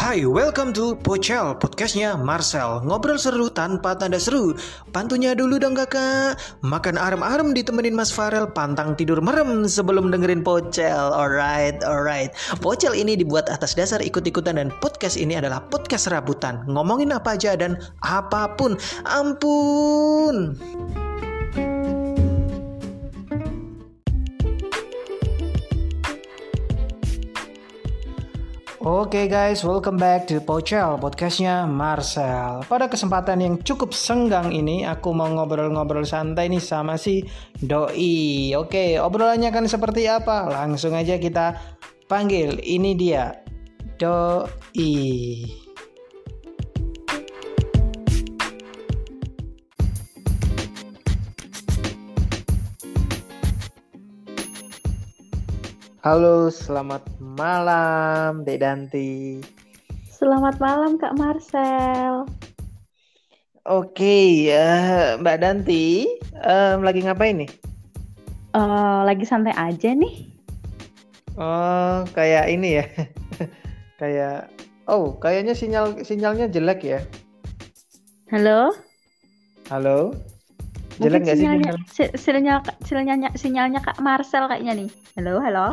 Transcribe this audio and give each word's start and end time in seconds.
Hai, 0.00 0.24
welcome 0.24 0.72
to 0.72 0.96
Pocel, 0.96 1.60
podcastnya 1.60 2.16
Marcel. 2.16 2.80
Ngobrol 2.88 3.20
seru 3.20 3.52
tanpa 3.52 3.92
tanda 3.92 4.16
seru. 4.16 4.56
Pantunya 4.96 5.36
dulu 5.36 5.60
dong 5.60 5.76
kakak. 5.76 6.40
Makan 6.64 6.96
arem-arem 6.96 7.52
ditemenin 7.52 7.92
Mas 7.92 8.08
Farel 8.08 8.48
Pantang 8.48 8.96
tidur 8.96 9.20
merem 9.20 9.68
sebelum 9.68 10.08
dengerin 10.08 10.40
Pocel. 10.40 11.12
Alright, 11.12 11.84
alright. 11.84 12.32
Pocel 12.64 12.96
ini 12.96 13.12
dibuat 13.12 13.52
atas 13.52 13.76
dasar 13.76 14.00
ikut-ikutan 14.00 14.56
Dan 14.56 14.72
podcast 14.80 15.20
ini 15.20 15.36
adalah 15.36 15.68
podcast 15.68 16.08
rabutan 16.08 16.64
Ngomongin 16.64 17.12
apa 17.12 17.36
aja 17.36 17.52
dan 17.60 17.76
apa 18.00 18.56
pun. 18.56 18.80
Ampun 19.04 20.56
Oke 28.80 29.12
okay 29.12 29.26
guys, 29.28 29.60
welcome 29.60 30.00
back 30.00 30.24
to 30.24 30.40
Pocel, 30.40 30.96
podcastnya 30.96 31.68
Marcel. 31.68 32.64
Pada 32.64 32.88
kesempatan 32.88 33.44
yang 33.44 33.54
cukup 33.60 33.92
senggang 33.92 34.56
ini, 34.56 34.88
aku 34.88 35.12
mau 35.12 35.28
ngobrol-ngobrol 35.28 36.08
santai 36.08 36.48
nih 36.48 36.64
sama 36.64 36.96
si 36.96 37.20
Doi. 37.60 38.56
Oke, 38.56 38.72
okay, 38.72 38.90
obrolannya 38.96 39.52
kan 39.52 39.68
seperti 39.68 40.08
apa? 40.08 40.48
Langsung 40.48 40.96
aja 40.96 41.20
kita 41.20 41.60
panggil. 42.08 42.56
Ini 42.56 42.96
dia, 42.96 43.36
Doi. 44.00 45.59
Halo, 56.00 56.48
selamat 56.48 57.04
malam, 57.20 58.40
Dek 58.48 58.64
Danti. 58.64 59.36
Selamat 60.08 60.56
malam, 60.56 60.96
Kak 60.96 61.12
Marcel. 61.12 62.24
Oke, 63.68 64.48
uh, 64.48 65.20
Mbak 65.20 65.36
Danti, 65.44 66.08
um, 66.40 66.80
lagi 66.80 67.04
ngapain 67.04 67.44
nih? 67.44 67.52
Uh, 68.56 69.04
lagi 69.04 69.28
santai 69.28 69.52
aja 69.52 69.92
nih. 69.92 70.32
Oh, 71.36 72.08
kayak 72.16 72.48
ini 72.48 72.80
ya, 72.80 72.88
kayak, 74.00 74.48
oh, 74.88 75.20
kayaknya 75.20 75.52
sinyal 75.52 76.00
sinyalnya 76.00 76.48
jelek 76.48 76.80
ya. 76.80 77.04
Halo. 78.32 78.72
Halo. 79.68 80.16
Jelek 81.00 81.20
nggak 81.24 81.36
sih 81.40 81.46
sinyalnya? 81.48 81.72
Sinyalnya, 82.12 82.54
sinyalnya, 82.84 83.30
sinyalnya 83.32 83.80
Kak 83.80 84.04
Marcel 84.04 84.44
kayaknya 84.52 84.84
nih. 84.84 84.88
Halo, 85.16 85.40
halo. 85.40 85.66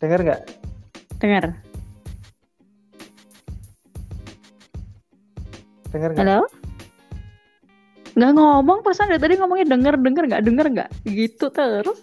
Dengar 0.00 0.20
nggak? 0.24 0.40
Dengar. 1.20 1.44
Dengar 5.92 6.10
nggak? 6.16 6.24
Halo? 6.24 6.40
Nggak 8.16 8.32
ngomong, 8.32 8.78
pasan 8.80 9.12
dari 9.12 9.20
tadi 9.20 9.34
ngomongnya 9.36 9.68
denger, 9.68 9.94
denger 10.00 10.24
nggak, 10.32 10.42
denger 10.48 10.66
nggak? 10.72 10.90
Gitu 11.04 11.46
terus. 11.52 12.00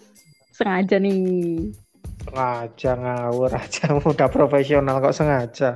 Sengaja 0.54 1.02
nih. 1.02 1.74
Sengaja 2.22 2.90
ngawur 3.02 3.50
aja, 3.50 3.98
udah 3.98 4.28
profesional 4.30 5.02
kok 5.02 5.16
sengaja. 5.18 5.74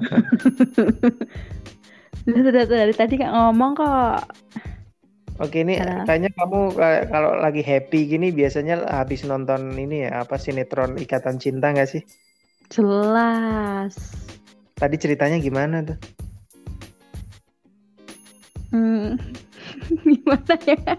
dari, 2.23 2.63
dari 2.71 2.95
tadi 2.95 3.19
nggak 3.19 3.35
ngomong 3.35 3.73
kok. 3.75 4.23
Oke 5.37 5.69
ini 5.69 5.77
Halo. 5.77 6.09
kayaknya 6.09 6.31
kamu 6.33 6.61
kalau 7.13 7.37
lagi 7.37 7.61
happy 7.61 8.09
gini 8.09 8.33
biasanya 8.33 8.89
habis 8.89 9.21
nonton 9.29 9.77
ini 9.77 10.09
ya 10.09 10.25
apa 10.25 10.41
sinetron 10.41 10.97
Ikatan 10.97 11.37
Cinta 11.37 11.77
nggak 11.77 11.91
sih? 11.93 12.03
Jelas. 12.73 13.95
Tadi 14.81 14.97
ceritanya 14.97 15.37
gimana 15.37 15.85
tuh? 15.85 15.99
Hmm, 18.73 19.21
gimana 20.09 20.55
ya? 20.65 20.97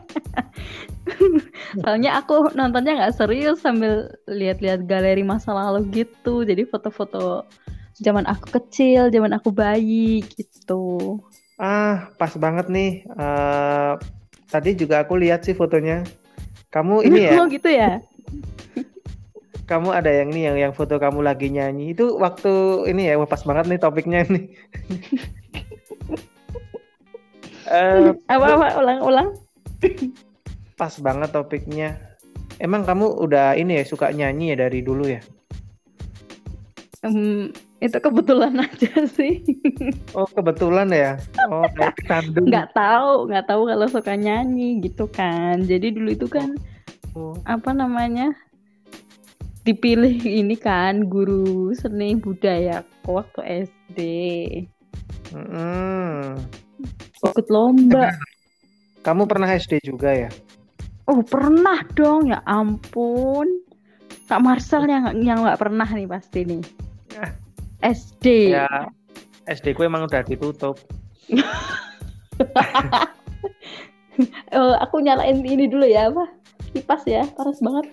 Soalnya 1.81 2.21
aku 2.21 2.53
nontonnya 2.53 2.93
nggak 2.93 3.17
serius 3.17 3.65
sambil 3.65 4.13
lihat-lihat 4.29 4.85
galeri 4.85 5.25
masa 5.25 5.57
lalu 5.57 6.05
gitu. 6.05 6.45
Jadi 6.45 6.61
foto-foto 6.69 7.41
zaman 7.97 8.29
aku 8.29 8.61
kecil, 8.61 9.09
zaman 9.09 9.33
aku 9.33 9.49
bayi 9.49 10.21
gitu. 10.37 11.17
Ah, 11.57 12.13
pas 12.21 12.37
banget 12.37 12.69
nih. 12.69 13.01
Uh, 13.17 13.97
Tadi 14.47 14.79
juga 14.79 15.03
aku 15.03 15.19
lihat 15.19 15.43
sih 15.43 15.51
fotonya. 15.51 16.07
Kamu 16.71 17.03
ini 17.03 17.27
ya? 17.27 17.31
Oh 17.43 17.47
gitu 17.51 17.67
ya. 17.67 17.99
kamu 19.71 19.91
ada 19.91 20.07
yang 20.07 20.31
nih 20.31 20.43
yang 20.47 20.57
yang 20.69 20.73
foto 20.73 20.95
kamu 20.95 21.19
lagi 21.27 21.51
nyanyi 21.51 21.91
itu 21.91 22.15
waktu 22.15 22.87
ini 22.87 23.11
ya 23.11 23.19
pas 23.27 23.43
banget 23.43 23.67
nih 23.67 23.79
topiknya 23.83 24.23
nih. 24.31 24.45
uh, 27.67 28.15
apa 28.31 28.45
apa 28.55 28.67
ulang 28.79 28.99
ulang. 29.03 29.29
pas 30.79 30.93
banget 31.03 31.29
topiknya. 31.35 31.99
Emang 32.57 32.87
kamu 32.87 33.21
udah 33.21 33.53
ini 33.59 33.83
ya 33.83 33.83
suka 33.85 34.09
nyanyi 34.09 34.55
ya 34.55 34.65
dari 34.65 34.79
dulu 34.81 35.05
ya? 35.11 35.21
Um, 37.05 37.53
itu 37.77 37.97
kebetulan 38.01 38.57
aja 38.65 39.05
sih. 39.05 39.41
Oh 40.17 40.25
kebetulan 40.25 40.89
ya. 40.89 41.11
Oh 41.49 41.65
Nggak 42.33 42.73
tahu, 42.73 43.29
nggak 43.29 43.45
tahu 43.45 43.61
kalau 43.69 43.87
suka 43.89 44.13
nyanyi 44.17 44.81
gitu 44.81 45.05
kan. 45.09 45.61
Jadi 45.65 45.93
dulu 45.93 46.09
itu 46.09 46.27
kan 46.29 46.57
oh. 47.13 47.37
apa 47.45 47.73
namanya 47.73 48.33
dipilih 49.61 50.15
ini 50.23 50.55
kan 50.57 51.05
guru 51.05 51.75
seni 51.77 52.17
budaya 52.17 52.81
waktu 53.05 53.67
SD. 53.69 53.99
Hmm. 55.35 56.39
Ikut 57.21 57.47
lomba. 57.51 58.09
Kamu 59.05 59.29
pernah 59.29 59.47
SD 59.53 59.85
juga 59.85 60.11
ya? 60.11 60.29
Oh 61.07 61.21
pernah 61.23 61.85
dong 61.93 62.33
ya 62.33 62.41
ampun. 62.43 63.47
Kak 64.27 64.43
Marcel 64.43 64.83
yang 64.91 65.15
yang 65.23 65.39
nggak 65.45 65.61
pernah 65.61 65.87
nih 65.87 66.09
pasti 66.09 66.43
nih. 66.43 66.63
SD. 67.87 68.51
Ya, 68.51 68.67
SD 69.47 69.71
ku 69.71 69.87
emang 69.87 70.03
udah 70.03 70.19
ditutup. 70.27 70.75
oh, 74.57 74.73
aku 74.83 74.99
nyalain 74.99 75.39
ini 75.39 75.71
dulu 75.71 75.87
ya, 75.87 76.11
apa? 76.11 76.27
Kipas 76.75 77.07
ya, 77.07 77.23
panas 77.31 77.63
banget. 77.63 77.87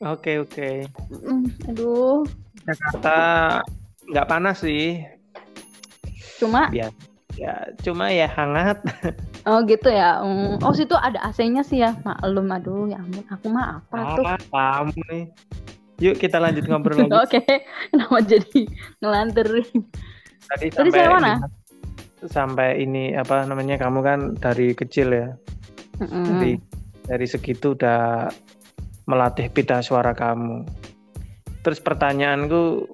Oke, 0.00 0.40
oke. 0.40 0.88
Mm, 1.10 1.44
aduh. 1.68 2.22
Jakarta 2.64 3.16
nggak 4.08 4.28
panas 4.30 4.64
sih. 4.64 5.04
Cuma 6.40 6.72
ya, 6.72 6.88
ya 7.36 7.68
cuma 7.84 8.08
ya 8.08 8.24
hangat. 8.32 8.80
Oh 9.44 9.60
gitu 9.68 9.92
ya. 9.92 10.24
Mm. 10.24 10.60
Oh 10.64 10.72
situ 10.72 10.96
ada 10.96 11.20
AC-nya 11.28 11.60
sih 11.60 11.84
ya. 11.84 11.92
Maklum 12.00 12.48
aduh 12.48 12.88
ya 12.88 12.96
ampun 12.96 13.24
aku 13.28 13.46
mah 13.52 13.80
apa, 13.80 13.96
apa 14.00 14.12
tuh. 14.16 14.24
Kamu 14.48 15.00
nih. 15.12 15.24
Yuk 16.00 16.16
kita 16.16 16.40
lanjut 16.40 16.64
ngobrol 16.64 16.96
lagi. 17.06 17.12
Oke, 17.12 17.20
okay. 17.44 17.56
kenapa 17.92 18.18
jadi 18.24 18.60
ngelantur? 19.04 19.48
Tadi, 20.48 20.66
Tadi 20.72 20.90
sampai 20.90 21.06
mana? 21.06 21.34
sampai 22.20 22.84
ini 22.84 23.16
apa 23.16 23.48
namanya 23.48 23.80
kamu 23.80 24.00
kan 24.04 24.20
dari 24.36 24.72
kecil 24.76 25.12
ya. 25.12 25.28
Mm-hmm. 26.00 26.24
Dari 26.24 26.52
dari 27.04 27.26
segitu 27.28 27.76
udah 27.76 28.28
melatih 29.08 29.52
pita 29.52 29.80
suara 29.84 30.16
kamu. 30.16 30.64
Terus 31.60 31.80
pertanyaanku, 31.84 32.88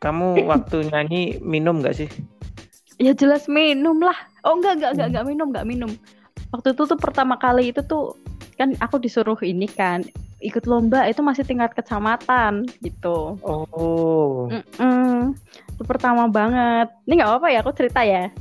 kamu 0.00 0.40
waktu 0.52 0.92
nyanyi 0.92 1.40
minum 1.40 1.80
nggak 1.80 1.96
sih? 2.04 2.08
Ya 3.00 3.16
jelas 3.16 3.48
minum 3.48 3.96
lah. 4.04 4.16
Oh 4.44 4.60
enggak 4.60 4.76
enggak 4.80 4.92
enggak 4.96 5.08
enggak 5.08 5.26
minum 5.28 5.46
enggak 5.52 5.68
minum. 5.68 5.90
Waktu 6.52 6.76
itu 6.76 6.82
tuh 6.84 6.98
pertama 7.00 7.40
kali 7.40 7.72
itu 7.72 7.80
tuh 7.80 8.16
kan 8.60 8.76
aku 8.84 9.00
disuruh 9.00 9.40
ini 9.40 9.64
kan 9.64 10.04
ikut 10.40 10.64
lomba 10.64 11.04
itu 11.04 11.20
masih 11.20 11.44
tingkat 11.44 11.76
kecamatan 11.76 12.64
gitu. 12.80 13.36
Oh. 13.44 14.48
Mm-mm. 14.48 15.36
Itu 15.76 15.82
pertama 15.84 16.26
banget. 16.26 16.88
Ini 17.04 17.20
nggak 17.20 17.30
apa-apa 17.30 17.48
ya 17.52 17.58
aku 17.60 17.72
cerita 17.76 18.00
ya. 18.00 18.32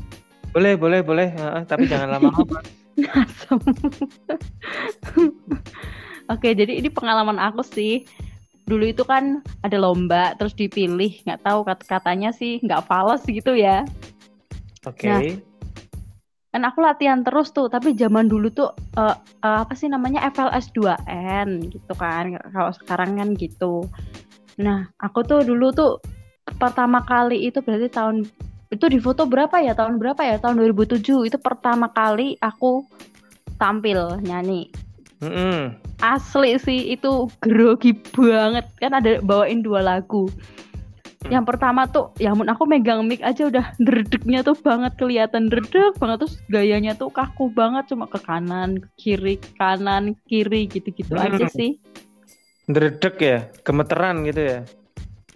Boleh 0.56 0.80
boleh 0.80 1.06
boleh, 1.06 1.30
uh, 1.38 1.62
tapi 1.68 1.86
jangan 1.86 2.18
lama-lama. 2.18 2.63
Oke, 6.34 6.54
jadi 6.54 6.80
ini 6.80 6.90
pengalaman 6.90 7.38
aku 7.38 7.62
sih. 7.62 8.06
Dulu 8.66 8.86
itu 8.86 9.02
kan 9.02 9.42
ada 9.66 9.78
lomba, 9.81 10.38
terus 10.38 10.54
dipilih, 10.54 11.25
nggak 11.25 11.42
tahu 11.42 11.66
kat 11.66 11.80
katanya 11.90 12.30
sih 12.30 12.62
nggak 12.62 12.86
fals 12.86 13.25
gitu 13.25 13.57
ya. 13.57 13.81
Oke. 14.86 15.10
Okay. 15.10 15.12
Nah, 15.12 15.49
kan 16.50 16.66
aku 16.66 16.81
latihan 16.81 17.22
terus 17.22 17.54
tuh 17.54 17.69
tapi 17.69 17.94
zaman 17.94 18.25
dulu 18.25 18.50
tuh 18.50 18.74
uh, 18.98 19.13
uh, 19.46 19.57
apa 19.62 19.74
sih 19.78 19.86
namanya 19.86 20.25
FLS 20.34 20.74
2N 20.74 21.69
gitu 21.69 21.94
kan 21.94 22.34
kalau 22.50 22.74
sekarang 22.74 23.22
kan 23.22 23.30
gitu. 23.38 23.86
Nah 24.57 24.90
aku 24.98 25.22
tuh 25.22 25.46
dulu 25.46 25.69
tuh 25.69 26.01
pertama 26.57 27.06
kali 27.06 27.46
itu 27.46 27.62
berarti 27.62 27.88
tahun 27.94 28.25
itu 28.69 28.86
di 28.90 28.98
foto 29.01 29.30
berapa 29.30 29.62
ya? 29.62 29.78
Tahun 29.78 30.01
berapa 30.01 30.22
ya? 30.25 30.42
Tahun 30.42 30.57
2007 30.57 31.30
itu 31.30 31.38
pertama 31.38 31.90
kali 31.90 32.38
aku 32.42 32.86
tampil 33.62 34.18
nyanyi. 34.22 34.69
Mm 35.19 35.30
-hmm. 35.30 35.60
asli 36.00 36.56
sih 36.57 36.95
itu 36.95 37.28
grogi 37.45 37.94
banget. 38.13 38.66
Kan 38.81 38.98
ada 38.98 39.22
bawain 39.22 39.62
dua 39.62 39.86
lagu. 39.86 40.30
Yang 41.27 41.45
pertama 41.51 41.83
tuh, 41.83 42.16
ya 42.16 42.31
ampun 42.31 42.48
aku 42.48 42.63
megang 42.63 43.04
mic 43.04 43.19
aja 43.19 43.51
udah 43.51 43.75
dredegnya 43.86 44.39
tuh 44.39 44.56
banget 44.56 44.95
kelihatan 44.95 45.51
dredeg 45.51 45.92
banget 46.00 46.24
terus 46.24 46.39
gayanya 46.48 46.95
tuh 46.95 47.12
kaku 47.12 47.51
banget 47.51 47.92
cuma 47.92 48.07
ke 48.07 48.24
kanan, 48.24 48.80
ke 48.80 48.89
kiri, 48.95 49.36
kanan, 49.60 50.16
kiri 50.31 50.71
gitu-gitu 50.71 51.19
hmm. 51.19 51.25
aja 51.27 51.45
sih. 51.51 51.75
Dredeg 52.71 53.16
ya, 53.19 53.38
gemeteran 53.68 54.24
gitu 54.24 54.39
ya. 54.39 54.60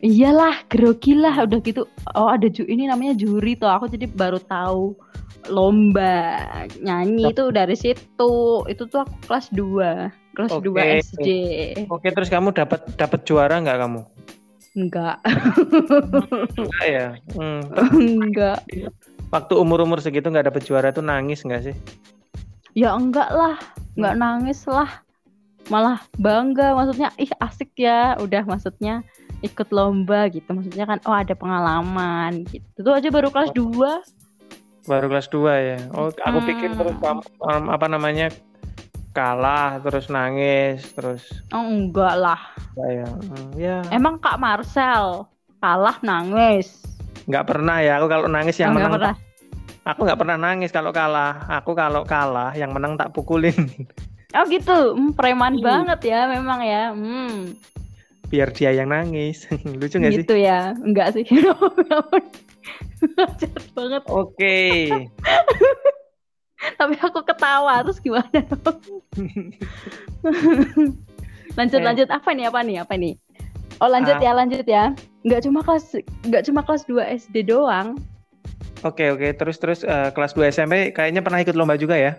Iyalah, 0.04 0.68
grogi 0.68 1.16
lah 1.16 1.48
udah 1.48 1.60
gitu. 1.64 1.88
Oh, 2.16 2.28
ada 2.28 2.48
ju 2.52 2.68
ini 2.68 2.92
namanya 2.92 3.16
juri 3.16 3.56
tuh. 3.56 3.72
Aku 3.72 3.88
jadi 3.88 4.04
baru 4.12 4.36
tahu 4.36 5.00
lomba 5.48 6.44
nyanyi 6.84 7.32
itu 7.32 7.44
dari 7.56 7.76
situ. 7.76 8.36
Itu 8.68 8.84
tuh 8.92 9.08
aku 9.08 9.16
kelas 9.24 9.48
2, 9.56 10.36
kelas 10.36 10.52
okay. 10.52 11.00
2 11.00 11.04
SD. 11.08 11.28
Oke, 11.88 12.12
terus 12.12 12.28
kamu 12.28 12.52
dapat 12.52 12.84
dapat 13.00 13.24
juara 13.24 13.64
nggak 13.64 13.80
kamu? 13.80 14.02
Enggak. 14.74 15.22
Enggak 16.58 16.86
ya? 16.90 17.08
Hmm. 17.38 17.62
enggak. 18.26 18.60
Waktu 19.30 19.54
umur-umur 19.58 20.02
segitu 20.02 20.30
nggak 20.30 20.50
dapet 20.50 20.66
juara 20.66 20.90
tuh 20.90 21.06
nangis 21.06 21.46
nggak 21.46 21.64
sih? 21.72 21.76
Ya 22.74 22.94
enggak 22.94 23.30
lah, 23.30 23.58
nggak 23.98 24.16
hmm. 24.18 24.22
nangis 24.22 24.66
lah. 24.66 24.90
Malah 25.72 26.04
bangga, 26.20 26.76
maksudnya 26.76 27.14
ih 27.22 27.30
asik 27.40 27.72
ya. 27.78 28.18
Udah 28.18 28.44
maksudnya 28.44 29.06
ikut 29.46 29.70
lomba 29.70 30.28
gitu. 30.34 30.50
Maksudnya 30.50 30.90
kan 30.90 31.00
oh 31.06 31.16
ada 31.16 31.38
pengalaman 31.38 32.44
gitu. 32.50 32.66
Tuh 32.82 32.98
aja 32.98 33.14
baru 33.14 33.30
kelas 33.30 33.54
2. 33.54 34.90
Baru 34.90 35.06
kelas 35.08 35.28
2 35.30 35.70
ya. 35.70 35.78
Oh, 35.94 36.10
aku 36.10 36.40
hmm. 36.42 36.48
pikir 36.50 36.70
terus 36.74 36.98
apa 37.46 37.86
namanya 37.88 38.34
kalah 39.14 39.78
terus 39.86 40.10
nangis 40.10 40.82
terus 40.98 41.22
oh 41.54 41.62
enggak 41.62 42.18
lah 42.18 42.42
ya, 42.76 43.08
ya. 43.54 43.78
emang 43.94 44.18
kak 44.18 44.42
Marcel 44.42 45.30
kalah 45.62 46.02
nangis 46.02 46.82
nggak 47.30 47.46
pernah 47.46 47.80
ya 47.80 48.02
aku 48.02 48.10
kalau 48.10 48.28
nangis 48.28 48.58
yang 48.60 48.74
oh, 48.74 48.82
menang 48.82 48.98
pernah. 49.00 49.16
aku 49.86 50.00
nggak 50.04 50.20
pernah 50.20 50.38
nangis 50.42 50.74
kalau 50.74 50.92
kalah 50.92 51.46
aku 51.48 51.72
kalau 51.78 52.02
kalah 52.04 52.52
yang 52.58 52.74
menang 52.74 52.98
tak 52.98 53.14
pukulin 53.14 53.56
oh 54.36 54.46
gitu 54.50 54.98
hmm, 54.98 55.14
preman 55.14 55.62
hmm. 55.62 55.64
banget 55.64 56.00
ya 56.10 56.26
memang 56.26 56.60
ya 56.66 56.92
hmm. 56.92 57.54
biar 58.34 58.50
dia 58.50 58.74
yang 58.74 58.90
nangis 58.90 59.46
lucu 59.80 60.02
nggak 60.02 60.14
sih 60.18 60.26
gitu 60.26 60.36
ya 60.42 60.74
enggak 60.82 61.14
sih 61.14 61.26
banget 63.78 64.04
oke 64.10 64.34
okay. 64.34 64.90
Tapi 66.80 66.96
aku 67.00 67.22
ketawa 67.26 67.84
terus 67.84 68.00
gimana 68.00 68.28
lanjut 71.58 71.80
eh. 71.80 71.86
lanjut 71.86 72.10
apa 72.10 72.30
nih 72.34 72.46
apa 72.50 72.60
nih 72.64 72.78
apa 72.82 72.94
nih 72.98 73.14
oh 73.82 73.90
lanjut 73.90 74.16
ah. 74.18 74.24
ya 74.24 74.32
lanjut 74.34 74.66
ya 74.66 74.96
nggak 75.24 75.42
cuma 75.48 75.64
kelas 75.64 75.96
nggak 76.28 76.44
cuma 76.48 76.62
kelas 76.64 76.84
2 76.88 77.00
SD 77.28 77.36
doang 77.48 77.98
oke 78.84 79.04
oke 79.14 79.34
terus 79.38 79.58
terus 79.60 79.84
uh, 79.84 80.12
kelas 80.12 80.34
2 80.36 80.52
SMP 80.52 80.92
kayaknya 80.96 81.22
pernah 81.24 81.42
ikut 81.44 81.56
lomba 81.56 81.78
juga 81.80 81.98
ya 82.00 82.16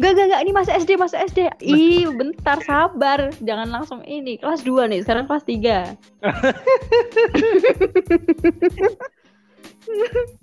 Gak, 0.00 0.16
gak, 0.16 0.32
gak, 0.32 0.40
ini 0.48 0.56
masa 0.56 0.72
SD, 0.80 0.96
masa 0.96 1.20
SD. 1.28 1.52
Ih, 1.60 2.08
bentar, 2.16 2.56
sabar. 2.64 3.36
Jangan 3.44 3.68
langsung 3.68 4.00
ini. 4.08 4.40
Kelas 4.40 4.64
2 4.64 4.88
nih, 4.88 5.04
sekarang 5.04 5.28
kelas 5.28 5.44
3. 5.44 5.92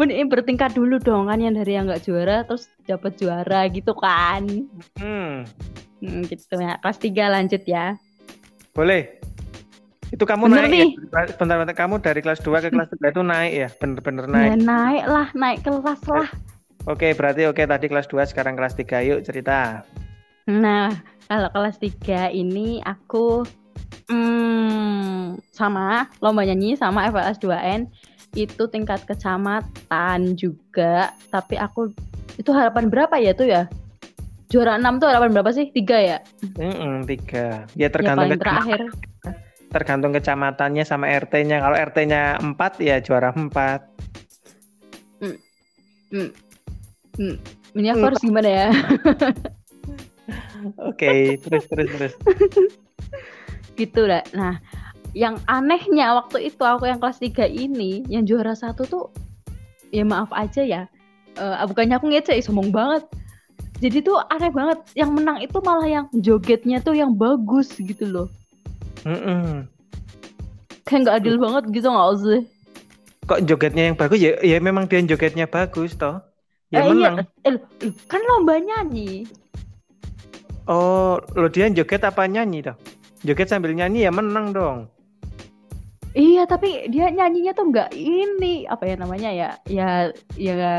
ini 0.00 0.24
bertingkat 0.24 0.72
dulu 0.72 0.96
dong 0.96 1.28
kan 1.28 1.38
yang 1.38 1.52
dari 1.52 1.76
yang 1.76 1.84
nggak 1.84 2.04
juara 2.04 2.46
terus 2.48 2.68
dapat 2.88 3.16
juara 3.20 3.68
gitu 3.68 3.92
kan. 3.92 4.44
Hmm. 4.96 5.44
hmm 6.00 6.22
gitu 6.32 6.56
ya. 6.56 6.80
Kelas 6.80 6.98
tiga 6.98 7.28
lanjut 7.28 7.62
ya. 7.68 8.00
Boleh. 8.72 9.20
Itu 10.12 10.28
kamu 10.28 10.52
bener 10.52 10.68
naik 10.68 10.72
nih. 10.72 10.88
ya 10.92 11.24
bentar, 11.40 11.56
bentar 11.64 11.76
kamu 11.76 11.94
dari 12.04 12.20
kelas 12.20 12.40
2 12.44 12.64
ke 12.64 12.68
kelas 12.68 12.88
3 13.00 13.12
itu 13.16 13.22
naik 13.24 13.52
ya? 13.52 13.68
Bener-bener 13.80 14.24
naik. 14.28 14.48
Ya, 14.52 14.56
naik 14.60 15.04
lah 15.08 15.28
naik 15.32 15.58
kelas 15.64 16.02
lah. 16.04 16.28
oke 16.84 17.08
berarti 17.16 17.48
oke 17.48 17.62
tadi 17.64 17.86
kelas 17.88 18.08
2 18.12 18.28
sekarang 18.28 18.54
kelas 18.56 18.76
3 18.76 19.08
yuk 19.08 19.20
cerita. 19.24 19.88
Nah 20.44 20.92
kalau 21.32 21.48
kelas 21.56 21.80
3 21.80 22.28
ini 22.28 22.84
aku 22.84 23.40
hmm, 24.12 25.40
sama 25.48 26.12
lomba 26.20 26.44
nyanyi 26.44 26.76
sama 26.76 27.08
FLS 27.08 27.40
2N 27.40 27.88
itu 28.32 28.64
tingkat 28.68 29.04
kecamatan 29.04 30.34
juga. 30.36 31.12
Tapi 31.28 31.60
aku 31.60 31.92
itu 32.40 32.50
harapan 32.52 32.88
berapa 32.88 33.14
ya 33.20 33.32
tuh 33.36 33.48
ya? 33.48 33.68
Juara 34.48 34.76
enam 34.76 35.00
tuh 35.00 35.08
harapan 35.08 35.32
berapa 35.32 35.52
sih? 35.52 35.72
Tiga 35.72 35.96
ya? 36.00 36.18
Mm 36.60 36.74
-mm, 36.76 36.94
tiga. 37.08 37.64
Ya 37.76 37.88
tergantung 37.88 38.32
ya, 38.32 38.40
terakhir. 38.40 38.80
tergantung 39.72 40.12
kecamatannya 40.12 40.84
sama 40.84 41.08
RT-nya 41.08 41.64
kalau 41.64 41.72
RT-nya 41.72 42.36
empat 42.44 42.76
ya 42.76 43.00
juara 43.00 43.32
empat. 43.32 43.80
Mm. 45.24 45.36
Mm. 46.12 46.30
Mm. 47.16 47.36
ini 47.80 47.88
aku 47.88 48.04
mm. 48.04 48.08
harus 48.12 48.20
gimana 48.20 48.48
ya? 48.48 48.68
Oke 50.84 51.08
okay, 51.08 51.20
terus 51.40 51.64
terus 51.72 51.88
terus. 51.88 52.14
Gitu 53.80 54.04
lah 54.04 54.20
nah 54.36 54.60
yang 55.12 55.36
anehnya 55.44 56.16
waktu 56.16 56.48
itu 56.48 56.62
aku 56.64 56.88
yang 56.88 56.96
kelas 56.96 57.20
3 57.20 57.48
ini 57.48 58.04
yang 58.08 58.24
juara 58.24 58.56
satu 58.56 58.88
tuh 58.88 59.04
ya 59.92 60.08
maaf 60.08 60.32
aja 60.32 60.64
ya 60.64 60.82
uh, 61.36 61.60
bukannya 61.68 62.00
aku 62.00 62.08
ngece 62.12 62.40
sombong 62.40 62.72
banget. 62.72 63.04
Jadi 63.82 63.98
tuh 63.98 64.14
aneh 64.30 64.48
banget 64.54 64.78
yang 64.94 65.10
menang 65.10 65.42
itu 65.42 65.58
malah 65.58 65.90
yang 65.90 66.06
jogetnya 66.14 66.78
tuh 66.78 66.94
yang 66.94 67.18
bagus 67.18 67.74
gitu 67.76 68.06
loh. 68.06 68.28
Mm 69.02 69.18
-mm. 69.18 69.46
kayak 70.86 70.98
nggak 71.08 71.16
adil 71.24 71.36
banget 71.40 71.64
gitu 71.74 71.88
nggak 71.90 72.10
sih 72.20 72.42
kok 73.32 73.48
jogetnya 73.48 73.88
yang 73.90 73.96
bagus? 73.96 74.18
Ya 74.20 74.36
ya 74.42 74.58
memang 74.58 74.84
dia 74.90 75.00
jogetnya 75.02 75.46
bagus 75.48 75.96
toh. 75.96 76.20
Ya 76.68 76.84
eh, 76.84 76.84
iya. 76.84 76.90
menang. 76.90 77.14
iya. 77.44 77.50
eh, 77.88 77.92
kan 78.04 78.20
lomba 78.20 78.60
nyanyi. 78.60 79.24
Oh 80.68 81.16
lo 81.34 81.48
dia 81.48 81.72
joget 81.72 82.04
apa 82.04 82.28
nyanyi 82.28 82.66
toh? 82.66 82.76
Joget 83.24 83.48
sambil 83.48 83.72
nyanyi 83.72 84.04
ya 84.04 84.12
menang 84.12 84.52
dong 84.52 84.90
Iya, 86.12 86.44
tapi 86.44 86.92
dia 86.92 87.08
nyanyinya 87.08 87.52
tuh 87.56 87.72
nggak 87.72 87.90
ini 87.96 88.68
apa 88.68 88.84
ya 88.84 88.94
namanya 89.00 89.30
ya? 89.32 89.50
Ya 89.64 89.90
ya 90.36 90.72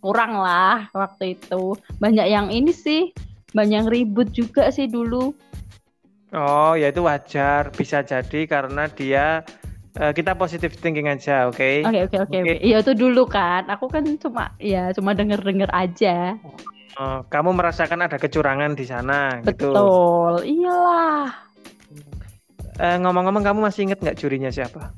kurang 0.00 0.40
lah 0.40 0.88
waktu 0.96 1.36
itu. 1.36 1.76
Banyak 2.00 2.26
yang 2.28 2.48
ini 2.48 2.72
sih, 2.72 3.12
banyak 3.52 3.84
yang 3.84 3.88
ribut 3.92 4.32
juga 4.32 4.72
sih 4.72 4.88
dulu. 4.88 5.36
Oh, 6.32 6.72
ya 6.72 6.88
itu 6.88 7.04
wajar, 7.04 7.68
bisa 7.72 8.00
jadi 8.02 8.48
karena 8.48 8.88
dia 8.90 9.44
uh, 10.00 10.12
kita 10.12 10.36
positif 10.36 10.76
thinking 10.80 11.08
aja, 11.08 11.48
oke? 11.48 11.60
Okay? 11.60 11.84
Oke, 11.84 12.00
oke, 12.08 12.16
oke. 12.24 12.52
Iya 12.60 12.80
itu 12.80 12.92
dulu 12.96 13.28
kan. 13.28 13.68
Aku 13.68 13.92
kan 13.92 14.04
cuma 14.16 14.56
ya 14.56 14.88
cuma 14.96 15.12
denger-denger 15.12 15.68
aja. 15.72 16.36
Oh, 16.96 17.20
kamu 17.28 17.52
merasakan 17.52 18.08
ada 18.08 18.16
kecurangan 18.16 18.72
di 18.72 18.88
sana 18.88 19.44
Betul, 19.44 19.52
gitu. 19.52 19.68
Betul. 19.76 20.34
Iyalah 20.48 21.45
Uh, 22.76 23.00
ngomong-ngomong 23.00 23.40
kamu 23.40 23.58
masih 23.64 23.88
inget 23.88 24.04
nggak 24.04 24.20
jurinya 24.20 24.52
siapa? 24.52 24.92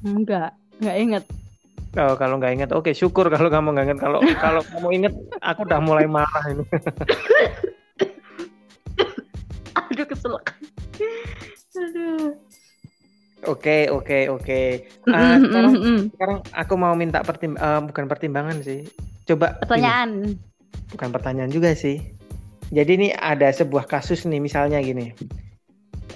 Enggak, 0.00 0.56
nggak 0.80 0.96
inget. 0.96 1.24
Oh, 2.00 2.16
kalau 2.16 2.40
nggak 2.40 2.52
inget, 2.56 2.70
oke 2.72 2.92
syukur 2.96 3.28
kalau 3.28 3.52
kamu 3.52 3.76
nggak 3.76 3.86
inget. 3.92 4.00
Kalau 4.00 4.18
kalau 4.44 4.62
kamu 4.72 4.88
inget, 4.96 5.12
aku 5.44 5.68
udah 5.68 5.80
mulai 5.84 6.08
marah 6.08 6.44
ini. 6.48 6.64
Aduh 9.92 10.06
kesel. 10.08 10.32
Aduh. 11.76 12.32
Oke, 13.46 13.86
oke, 13.92 14.18
oke. 14.34 14.60
Ah, 15.12 15.38
sekarang, 15.38 15.74
sekarang 16.10 16.38
aku 16.50 16.74
mau 16.74 16.96
minta 16.98 17.22
pertim 17.22 17.54
uh, 17.60 17.84
bukan 17.84 18.08
pertimbangan 18.10 18.64
sih. 18.64 18.82
Coba 19.28 19.60
pertanyaan. 19.60 20.24
Ini. 20.24 20.30
Bukan 20.96 21.08
pertanyaan 21.12 21.52
juga 21.52 21.76
sih. 21.76 22.00
Jadi 22.72 22.90
ini 22.96 23.08
ada 23.12 23.52
sebuah 23.52 23.84
kasus 23.88 24.24
nih 24.24 24.40
misalnya 24.40 24.80
gini 24.80 25.12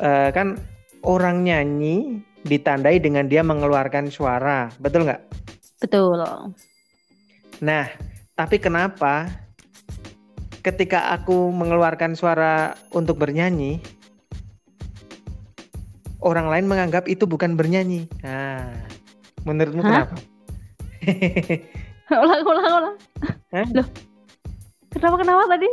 uh, 0.01 0.31
kan 0.33 0.57
orang 1.03 1.43
nyanyi 1.45 2.23
ditandai 2.47 2.99
dengan 2.99 3.27
dia 3.27 3.43
mengeluarkan 3.43 4.11
suara, 4.11 4.71
betul 4.79 5.07
nggak? 5.07 5.23
Betul. 5.83 6.23
Nah, 7.63 7.87
tapi 8.39 8.57
kenapa 8.59 9.31
ketika 10.63 11.11
aku 11.15 11.51
mengeluarkan 11.51 12.15
suara 12.15 12.79
untuk 12.95 13.19
bernyanyi, 13.19 13.83
orang 16.23 16.47
lain 16.51 16.67
menganggap 16.71 17.11
itu 17.11 17.27
bukan 17.27 17.59
bernyanyi? 17.59 18.07
Nah, 18.23 18.71
menurutmu 19.43 19.83
Hah? 19.83 19.91
kenapa? 19.91 20.15
ulang, 22.23 22.43
ulang, 22.47 22.67
ulang. 22.79 22.97
Loh, 23.75 23.87
kenapa 24.95 25.17
kenapa 25.19 25.43
tadi? 25.51 25.69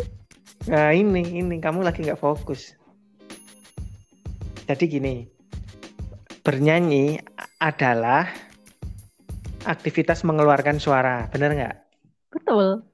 Nah 0.70 0.90
ini, 0.94 1.22
ini 1.38 1.56
kamu 1.62 1.86
lagi 1.86 2.02
nggak 2.06 2.20
fokus. 2.20 2.79
Jadi 4.70 4.86
gini, 4.86 5.26
bernyanyi 6.46 7.18
adalah 7.58 8.30
aktivitas 9.66 10.22
mengeluarkan 10.22 10.78
suara, 10.78 11.26
benar 11.34 11.58
nggak? 11.58 11.78
Betul. 12.30 12.86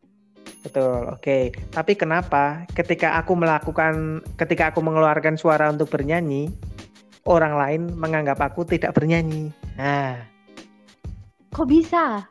Betul, 0.64 1.12
oke. 1.12 1.20
Okay. 1.20 1.44
Tapi 1.76 2.00
kenapa 2.00 2.64
ketika 2.72 3.20
aku 3.20 3.36
melakukan, 3.36 4.24
ketika 4.40 4.72
aku 4.72 4.80
mengeluarkan 4.80 5.36
suara 5.36 5.68
untuk 5.68 5.92
bernyanyi, 5.92 6.48
orang 7.28 7.60
lain 7.60 7.82
menganggap 8.00 8.40
aku 8.40 8.64
tidak 8.64 8.96
bernyanyi. 8.96 9.52
Nah, 9.76 10.16
Kok 11.52 11.68
bisa? 11.68 12.24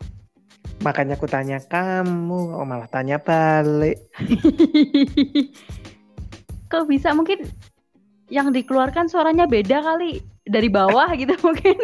makanya 0.80 1.20
aku 1.20 1.28
tanya 1.28 1.60
kamu, 1.60 2.56
oh 2.56 2.64
malah 2.64 2.88
tanya 2.88 3.20
balik. 3.20 4.08
Kok 6.72 6.88
bisa? 6.88 7.12
Mungkin 7.12 7.44
yang 8.32 8.52
dikeluarkan 8.52 9.08
suaranya 9.08 9.44
beda 9.44 9.80
kali 9.84 10.20
dari 10.48 10.68
bawah 10.68 11.12
gitu 11.16 11.34
mungkin. 11.46 11.76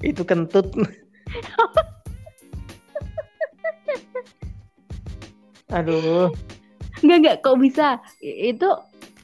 Itu 0.00 0.22
kentut. 0.24 0.70
Aduh, 5.70 6.34
Enggak 7.00 7.18
enggak 7.22 7.36
kok 7.46 7.56
bisa? 7.62 7.88
Itu 8.20 8.74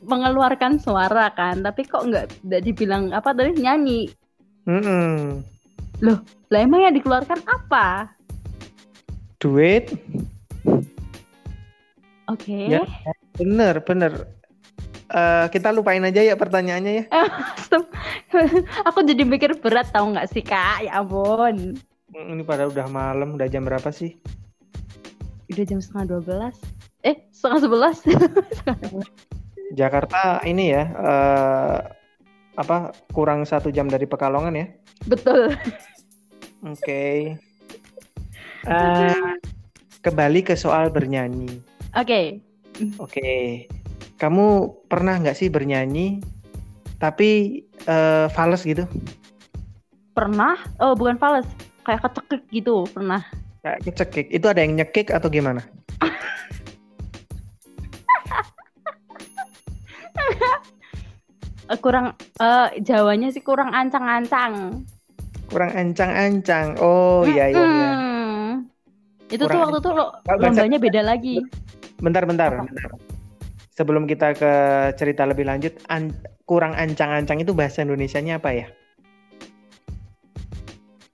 mengeluarkan 0.06 0.78
suara 0.78 1.34
kan, 1.34 1.66
tapi 1.66 1.82
kok 1.82 2.06
nggak 2.06 2.46
nggak 2.46 2.62
dibilang 2.62 3.10
apa 3.10 3.34
tadi 3.34 3.58
nyanyi. 3.58 4.06
Mm-mm. 4.70 5.42
Lah 6.02 6.60
emang 6.60 6.86
yang 6.86 6.94
dikeluarkan 6.94 7.40
apa? 7.46 8.14
duit, 9.36 9.92
Oke. 12.26 12.72
Ya. 12.72 12.82
bener 13.36 13.84
bener. 13.84 14.35
Eh, 15.06 15.46
kita 15.54 15.70
lupain 15.70 16.02
aja 16.02 16.18
ya 16.18 16.34
pertanyaannya 16.34 16.92
ya. 16.98 17.04
Aku 18.90 19.06
jadi 19.06 19.22
mikir 19.22 19.54
berat 19.62 19.94
tahu 19.94 20.10
nggak 20.10 20.26
sih 20.34 20.42
kak? 20.42 20.82
Ya 20.82 20.98
ampun. 20.98 21.78
Mm, 22.10 22.26
Ini 22.34 22.42
pada 22.42 22.66
udah 22.66 22.90
malam, 22.90 23.38
udah 23.38 23.46
jam 23.46 23.62
berapa 23.62 23.86
sih? 23.94 24.18
Udah 25.46 25.62
jam 25.62 25.78
setengah 25.78 26.04
dua 26.10 26.20
belas. 26.26 26.56
Eh 27.06 27.22
setengah 27.30 27.60
sebelas. 27.62 27.96
Jakarta 29.78 30.42
ini 30.42 30.74
ya, 30.74 30.90
eh, 30.90 31.76
apa 32.58 32.90
kurang 33.14 33.46
satu 33.46 33.70
jam 33.70 33.86
dari 33.86 34.10
Pekalongan 34.10 34.58
ya? 34.58 34.66
Betul. 35.06 35.54
Oke. 36.66 37.02
Eh, 38.66 39.14
kembali 40.02 40.42
ke 40.42 40.58
soal 40.58 40.90
bernyanyi. 40.90 41.62
Oke. 41.94 42.42
Oke, 42.98 43.70
kamu 44.16 44.46
pernah 44.86 45.16
nggak 45.16 45.36
sih 45.36 45.48
bernyanyi 45.48 46.20
tapi 46.96 47.60
eh, 47.84 48.26
fals 48.30 48.64
gitu? 48.64 48.88
Pernah? 50.12 50.56
Oh 50.78 50.96
bukan 50.96 51.16
fals. 51.16 51.44
Kayak 51.82 52.08
kecekik 52.08 52.42
gitu 52.50 52.88
pernah. 52.88 53.20
Kayak 53.60 53.80
kecekik. 53.84 54.26
Itu 54.28 54.46
ada 54.48 54.60
yang 54.60 54.74
nyekik 54.74 55.08
atau 55.10 55.28
gimana? 55.28 55.60
Eh, 61.66 61.78
kurang 61.82 62.14
eh, 62.38 62.78
Jawanya 62.78 63.26
sih 63.28 63.42
kurang 63.42 63.74
ancang-ancang. 63.74 64.86
Kurang 65.50 65.74
ancang-ancang. 65.74 66.78
Oh 66.78 67.26
iya 67.26 67.50
iya. 67.50 67.58
iya. 67.58 67.90
Itu 69.26 69.42
tuh 69.44 69.50
Kurang- 69.50 69.62
waktu 69.66 69.78
tuh 69.82 69.92
lo, 69.92 70.04
Nggak 70.22 70.36
baca- 70.38 70.46
lombanya 70.46 70.78
beda 70.78 71.00
lagi. 71.02 71.42
Bentar 71.98 72.22
bentar. 72.22 72.50
Apa? 72.54 72.70
bentar. 72.70 72.90
Sebelum 73.76 74.08
kita 74.08 74.32
ke 74.32 74.52
cerita 74.96 75.28
lebih 75.28 75.44
lanjut, 75.44 75.76
an- 75.92 76.16
kurang 76.48 76.72
ancang-ancang 76.72 77.44
itu 77.44 77.52
bahasa 77.52 77.84
Indonesianya 77.84 78.40
apa 78.40 78.50
ya? 78.56 78.66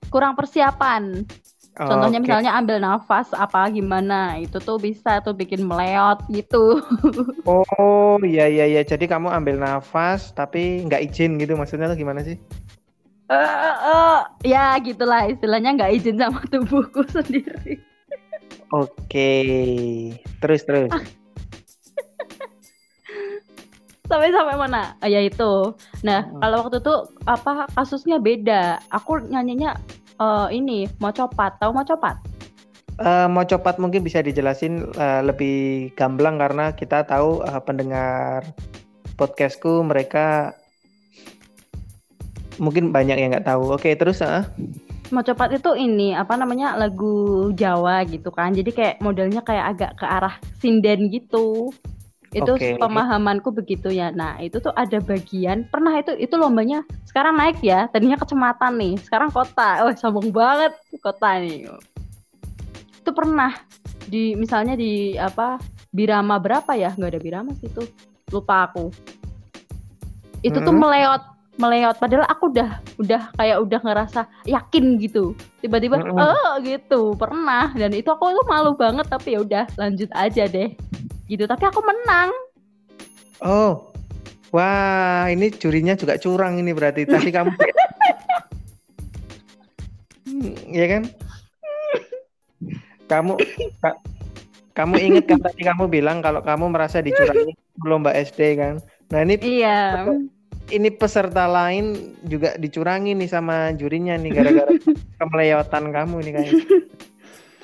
Kurang 0.07 0.39
persiapan. 0.39 1.27
Oh, 1.83 1.89
Contohnya 1.89 2.21
oke. 2.21 2.23
misalnya 2.23 2.55
ambil 2.55 2.79
nafas 2.79 3.35
apa 3.35 3.67
gimana, 3.67 4.39
itu 4.39 4.61
tuh 4.63 4.79
bisa 4.79 5.19
tuh 5.19 5.35
bikin 5.35 5.67
meleot 5.67 6.23
gitu. 6.31 6.79
Oh 7.43 8.15
iya 8.23 8.47
iya 8.47 8.63
iya. 8.63 8.81
Jadi 8.87 9.03
kamu 9.03 9.27
ambil 9.27 9.59
nafas 9.59 10.31
tapi 10.31 10.87
nggak 10.87 11.11
izin 11.11 11.35
gitu 11.43 11.59
maksudnya 11.59 11.91
tuh 11.91 11.99
gimana 11.99 12.23
sih? 12.23 12.39
Eh, 13.27 13.35
eh, 13.35 13.77
eh, 13.83 14.19
ya 14.47 14.79
gitulah 14.79 15.27
istilahnya 15.27 15.75
nggak 15.75 15.91
izin 15.99 16.15
sama 16.23 16.39
tubuhku 16.47 17.03
sendiri. 17.11 17.83
Oke. 18.71 19.31
Terus 20.39 20.63
terus. 20.63 20.91
Sampai 24.03 24.35
sampai 24.35 24.59
mana? 24.59 24.99
Oh, 24.99 25.07
ya 25.07 25.23
itu. 25.23 25.71
Nah, 26.03 26.27
Hmm. 26.27 26.39
kalau 26.43 26.57
waktu 26.67 26.83
itu 26.83 26.95
apa 27.23 27.71
kasusnya 27.71 28.19
beda. 28.19 28.83
Aku 28.91 29.23
nyanyinya 29.23 29.79
eh, 30.19 30.47
ini 30.51 30.85
mau 30.99 31.15
copat, 31.15 31.57
tahu 31.57 31.71
mau 31.71 31.87
copat? 31.87 32.19
Eh, 32.99 33.27
mau 33.31 33.41
copat 33.47 33.81
mungkin 33.81 34.03
bisa 34.05 34.19
dijelasin 34.21 34.91
eh, 34.93 35.21
lebih 35.23 35.89
gamblang 35.95 36.37
karena 36.37 36.75
kita 36.75 37.07
tahu 37.07 37.41
eh, 37.41 37.61
pendengar 37.63 38.43
podcastku 39.15 39.81
mereka 39.81 40.51
mungkin 42.61 42.91
banyak 42.93 43.17
yang 43.17 43.31
nggak 43.33 43.47
tahu. 43.47 43.73
Oke 43.73 43.95
terus 43.95 44.19
ah 44.21 44.45
Mau 45.09 45.21
copat 45.21 45.57
itu 45.57 45.71
ini 45.77 46.11
apa 46.17 46.33
namanya 46.35 46.73
lagu 46.75 47.49
Jawa 47.53 48.01
gitu 48.03 48.29
kan. 48.33 48.51
Jadi 48.51 48.73
kayak 48.73 48.95
modelnya 48.99 49.41
kayak 49.45 49.65
agak 49.77 49.91
ke 49.97 50.05
arah 50.05 50.35
sinden 50.57 51.07
gitu. 51.07 51.69
Itu 52.33 52.57
Oke. 52.57 52.81
pemahamanku 52.81 53.53
begitu 53.53 53.93
ya. 53.93 54.09
Nah, 54.09 54.41
itu 54.41 54.57
tuh 54.57 54.73
ada 54.73 54.97
bagian 54.97 55.69
pernah 55.69 55.93
itu 56.01 56.17
itu 56.17 56.33
lombanya 56.33 56.81
sekarang 57.05 57.37
naik 57.37 57.61
ya. 57.61 57.85
Tadinya 57.93 58.17
kecamatan 58.17 58.73
nih, 58.81 58.93
sekarang 59.05 59.29
kota. 59.29 59.85
Wah, 59.85 59.93
sombong 59.93 60.33
banget 60.33 60.73
kota 60.97 61.37
nih. 61.37 61.69
Itu 63.05 63.13
pernah 63.13 63.53
di 64.09 64.33
misalnya 64.33 64.73
di 64.73 65.13
apa 65.15 65.61
Birama 65.93 66.41
berapa 66.41 66.73
ya? 66.73 66.97
Nggak 66.97 67.11
ada 67.13 67.21
Birama 67.21 67.51
sih 67.61 67.69
itu. 67.69 67.85
Lupa 68.33 68.65
aku. 68.65 68.89
Itu 70.41 70.57
tuh 70.59 70.73
Mm-mm. 70.73 70.81
meleot 70.81 71.23
meleot 71.61 72.01
padahal 72.01 72.25
aku 72.25 72.49
udah 72.49 72.81
udah 72.97 73.29
kayak 73.37 73.61
udah 73.61 73.79
ngerasa 73.85 74.25
yakin 74.49 74.97
gitu 74.97 75.37
tiba-tiba 75.61 76.01
Mm-mm. 76.01 76.17
oh 76.17 76.57
gitu 76.65 77.13
pernah 77.13 77.69
dan 77.77 77.93
itu 77.93 78.09
aku 78.09 78.33
tuh 78.33 78.45
malu 78.49 78.73
banget 78.73 79.05
tapi 79.05 79.37
ya 79.37 79.39
udah 79.45 79.65
lanjut 79.77 80.09
aja 80.17 80.49
deh 80.49 80.73
gitu. 81.27 81.43
Tapi 81.45 81.63
aku 81.67 81.79
menang. 81.83 82.29
Oh. 83.43 83.91
Wah 84.53 85.25
ini 85.33 85.49
jurinya 85.49 85.97
juga 85.97 86.21
curang 86.21 86.61
ini 86.61 86.71
berarti. 86.71 87.09
Tadi 87.09 87.29
kamu 87.33 87.51
Hmm, 90.33 90.55
ya 90.71 90.85
kan? 90.89 91.03
Kamu 93.05 93.33
ka- 93.77 94.01
kamu 94.73 94.93
inget 94.97 95.23
kan 95.29 95.39
tadi 95.45 95.61
kamu 95.61 95.85
bilang 95.85 96.25
kalau 96.25 96.41
kamu 96.41 96.73
merasa 96.73 97.05
dicurangi 97.05 97.53
lomba 97.85 98.09
SD 98.17 98.57
kan? 98.57 98.81
Nah 99.13 99.19
ini 99.21 99.37
iya. 99.45 100.09
ini 100.73 100.89
peserta 100.89 101.45
lain 101.45 102.17
juga 102.25 102.57
dicurangi 102.57 103.13
nih 103.13 103.29
sama 103.29 103.75
jurinya 103.77 104.17
nih 104.17 104.31
gara-gara 104.33 104.71
kemeleotan 105.21 105.93
kamu 105.93 106.15
ini 106.25 106.31
kayaknya. 106.33 106.65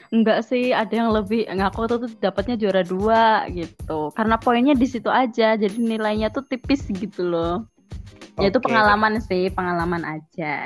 Enggak 0.10 0.42
sih 0.42 0.74
ada 0.74 0.90
yang 0.90 1.14
lebih 1.14 1.46
ngaku 1.46 1.86
tuh 1.86 1.98
tuh 2.06 2.12
dapatnya 2.18 2.58
juara 2.58 2.82
dua 2.82 3.46
gitu 3.54 4.10
karena 4.18 4.36
poinnya 4.42 4.74
di 4.74 4.88
situ 4.90 5.08
aja 5.10 5.54
jadi 5.54 5.78
nilainya 5.78 6.34
tuh 6.34 6.46
tipis 6.50 6.86
gitu 6.90 7.30
loh 7.30 7.66
ya 8.42 8.50
itu 8.50 8.58
Oke. 8.58 8.66
pengalaman 8.66 9.22
sih 9.22 9.54
pengalaman 9.54 10.02
aja 10.02 10.66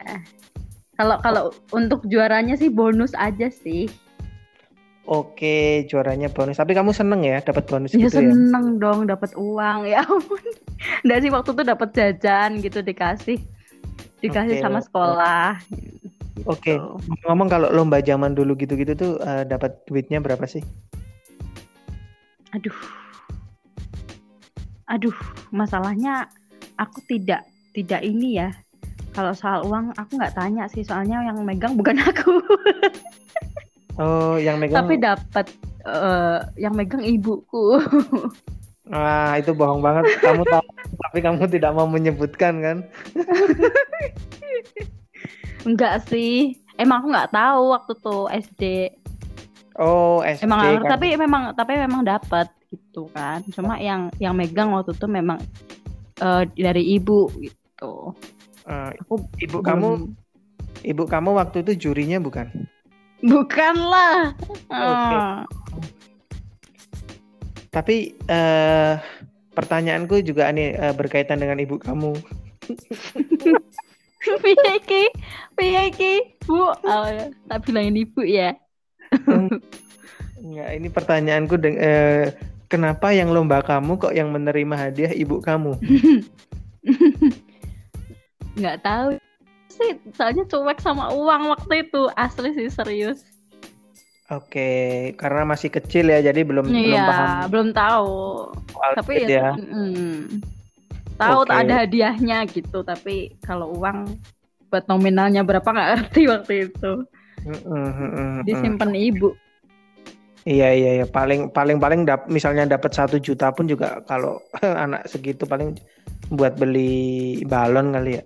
kalau 0.95 1.19
kalau 1.19 1.43
untuk 1.75 2.05
juaranya 2.07 2.55
sih 2.55 2.71
bonus 2.71 3.11
aja 3.19 3.51
sih 3.51 3.91
Oke, 5.03 5.83
juaranya 5.91 6.31
bonus. 6.31 6.55
Tapi 6.55 6.71
kamu 6.71 6.95
seneng 6.95 7.27
ya 7.27 7.43
dapat 7.43 7.67
bonus 7.67 7.91
Ya 7.91 8.07
gitu 8.07 8.23
ya? 8.23 8.31
seneng 8.31 8.79
dong 8.79 9.03
dapat 9.03 9.35
uang 9.35 9.83
ya 9.83 9.99
ampun. 10.07 10.39
Nggak 11.03 11.19
sih 11.19 11.31
waktu 11.31 11.49
itu 11.51 11.63
dapat 11.67 11.89
jajan 11.91 12.49
gitu 12.63 12.79
dikasih 12.79 13.35
dikasih 14.23 14.55
Oke. 14.55 14.63
sama 14.63 14.79
sekolah. 14.79 15.59
Oke. 16.49 16.75
Gitu. 16.75 17.13
Ngomong 17.29 17.47
kalau 17.47 17.69
lomba 17.69 18.01
zaman 18.01 18.33
dulu 18.33 18.57
gitu-gitu 18.57 18.97
tuh 18.97 19.11
eh, 19.21 19.45
dapat 19.45 19.77
duitnya 19.85 20.17
berapa 20.17 20.43
sih? 20.49 20.65
Aduh. 22.57 22.77
Aduh, 24.89 25.15
masalahnya 25.53 26.29
aku 26.77 27.01
tidak 27.05 27.45
tidak 27.77 28.01
ini 28.01 28.41
ya. 28.41 28.49
Kalau 29.13 29.33
soal 29.37 29.61
uang 29.69 29.93
aku 29.93 30.17
nggak 30.17 30.33
tanya 30.33 30.65
sih 30.65 30.81
soalnya 30.81 31.21
yang 31.21 31.37
megang 31.45 31.77
bukan 31.77 32.01
aku. 32.09 32.41
Oh, 34.01 34.35
yang 34.41 34.57
megang. 34.57 34.85
Tapi 34.85 34.97
dapat 34.97 35.45
eh, 35.85 36.39
yang 36.57 36.73
megang 36.73 37.05
ibuku. 37.05 37.77
Wah, 38.89 39.37
itu 39.41 39.53
bohong 39.53 39.85
banget. 39.85 40.17
Kamu 40.17 40.41
tahu, 40.49 40.65
tapi 40.97 41.17
kamu 41.21 41.45
tidak 41.45 41.71
mau 41.77 41.85
menyebutkan 41.85 42.53
kan? 42.61 42.77
Enggak 45.63 46.07
sih. 46.07 46.59
Emang 46.75 47.03
aku 47.03 47.07
nggak 47.11 47.31
tahu 47.31 47.63
waktu 47.71 47.93
tuh 47.99 48.23
SD. 48.29 48.63
Oh, 49.77 50.21
SD 50.21 50.45
Emang 50.45 50.59
kan. 50.83 50.97
tapi 50.97 51.07
memang 51.15 51.43
tapi 51.53 51.73
memang 51.77 52.01
dapat 52.01 52.49
gitu 52.69 53.09
kan. 53.09 53.41
Cuma 53.49 53.77
yang 53.77 54.09
yang 54.17 54.33
megang 54.33 54.69
waktu 54.69 54.93
itu 54.93 55.05
memang 55.05 55.37
eh, 56.17 56.43
dari 56.53 56.93
ibu 56.93 57.29
gitu. 57.37 58.13
Eh, 58.63 58.91
Aku 59.01 59.27
ibu 59.37 59.59
belum- 59.59 59.65
kamu, 59.65 59.89
ibu 60.83 61.03
kamu 61.03 61.29
waktu 61.35 61.61
itu 61.61 61.89
jurinya 61.89 62.17
bukan? 62.17 62.47
bukanlah. 63.23 64.35
Oke. 64.67 65.15
Ah. 65.15 65.47
Tapi 67.71 68.13
eh 68.27 68.93
pertanyaanku 69.53 70.21
juga 70.21 70.49
nih 70.49 70.75
uh, 70.75 70.93
berkaitan 70.93 71.39
dengan 71.39 71.57
ibu 71.57 71.77
kamu. 71.77 72.13
Piye 74.23 74.71
iki? 74.79 75.03
Piye 75.55 75.81
iki? 75.91 76.13
Bu, 76.47 76.71
oh, 76.71 77.07
tak 77.47 77.59
bilangin 77.67 78.07
ibu 78.07 78.23
ya. 78.23 78.55
Enggak, 80.43 80.69
ini 80.75 80.87
pertanyaanku 80.91 81.55
deng 81.55 81.79
eh, 81.79 82.35
kenapa 82.67 83.15
yang 83.15 83.31
lomba 83.31 83.63
kamu 83.63 83.95
kok 83.95 84.11
yang 84.15 84.31
menerima 84.31 84.75
hadiah 84.75 85.13
ibu 85.15 85.39
kamu? 85.39 85.79
Nggak 88.59 88.77
tahu 88.83 89.07
sih, 89.71 89.97
soalnya 90.13 90.43
cuek 90.45 90.79
sama 90.83 91.09
uang 91.15 91.53
waktu 91.53 91.87
itu. 91.87 92.11
Asli 92.19 92.51
sih 92.55 92.67
serius. 92.67 93.23
Oke, 94.31 95.11
karena 95.19 95.43
masih 95.43 95.69
kecil 95.69 96.09
ya, 96.09 96.23
jadi 96.23 96.41
belum 96.47 96.65
iya, 96.71 96.79
belum 96.79 97.03
paham. 97.05 97.27
belum 97.51 97.69
tahu. 97.75 98.15
Tapi 98.97 99.13
ya, 99.27 99.51
mm, 99.53 100.41
tahu 101.23 101.41
okay. 101.47 101.59
ada 101.63 101.73
hadiahnya 101.85 102.37
gitu, 102.51 102.79
tapi 102.83 103.35
kalau 103.43 103.75
uang 103.79 104.19
buat 104.73 104.89
nominalnya 104.89 105.45
berapa 105.45 105.63
nggak 105.63 105.89
ngerti 105.93 106.21
waktu 106.33 106.53
itu. 106.69 106.91
Disimpan 108.47 108.91
ibu. 108.95 109.37
Iya 110.43 110.75
iya 110.75 110.91
iya 110.99 111.05
paling 111.07 111.55
paling 111.55 111.79
paling 111.79 112.03
dap, 112.03 112.27
misalnya 112.27 112.67
dapat 112.67 112.91
satu 112.91 113.15
juta 113.15 113.47
pun 113.55 113.63
juga 113.63 114.03
kalau 114.03 114.43
anak 114.83 115.07
segitu 115.07 115.47
paling 115.47 115.79
buat 116.27 116.59
beli 116.59 117.39
balon 117.47 117.95
kali 117.95 118.19
ya. 118.19 118.23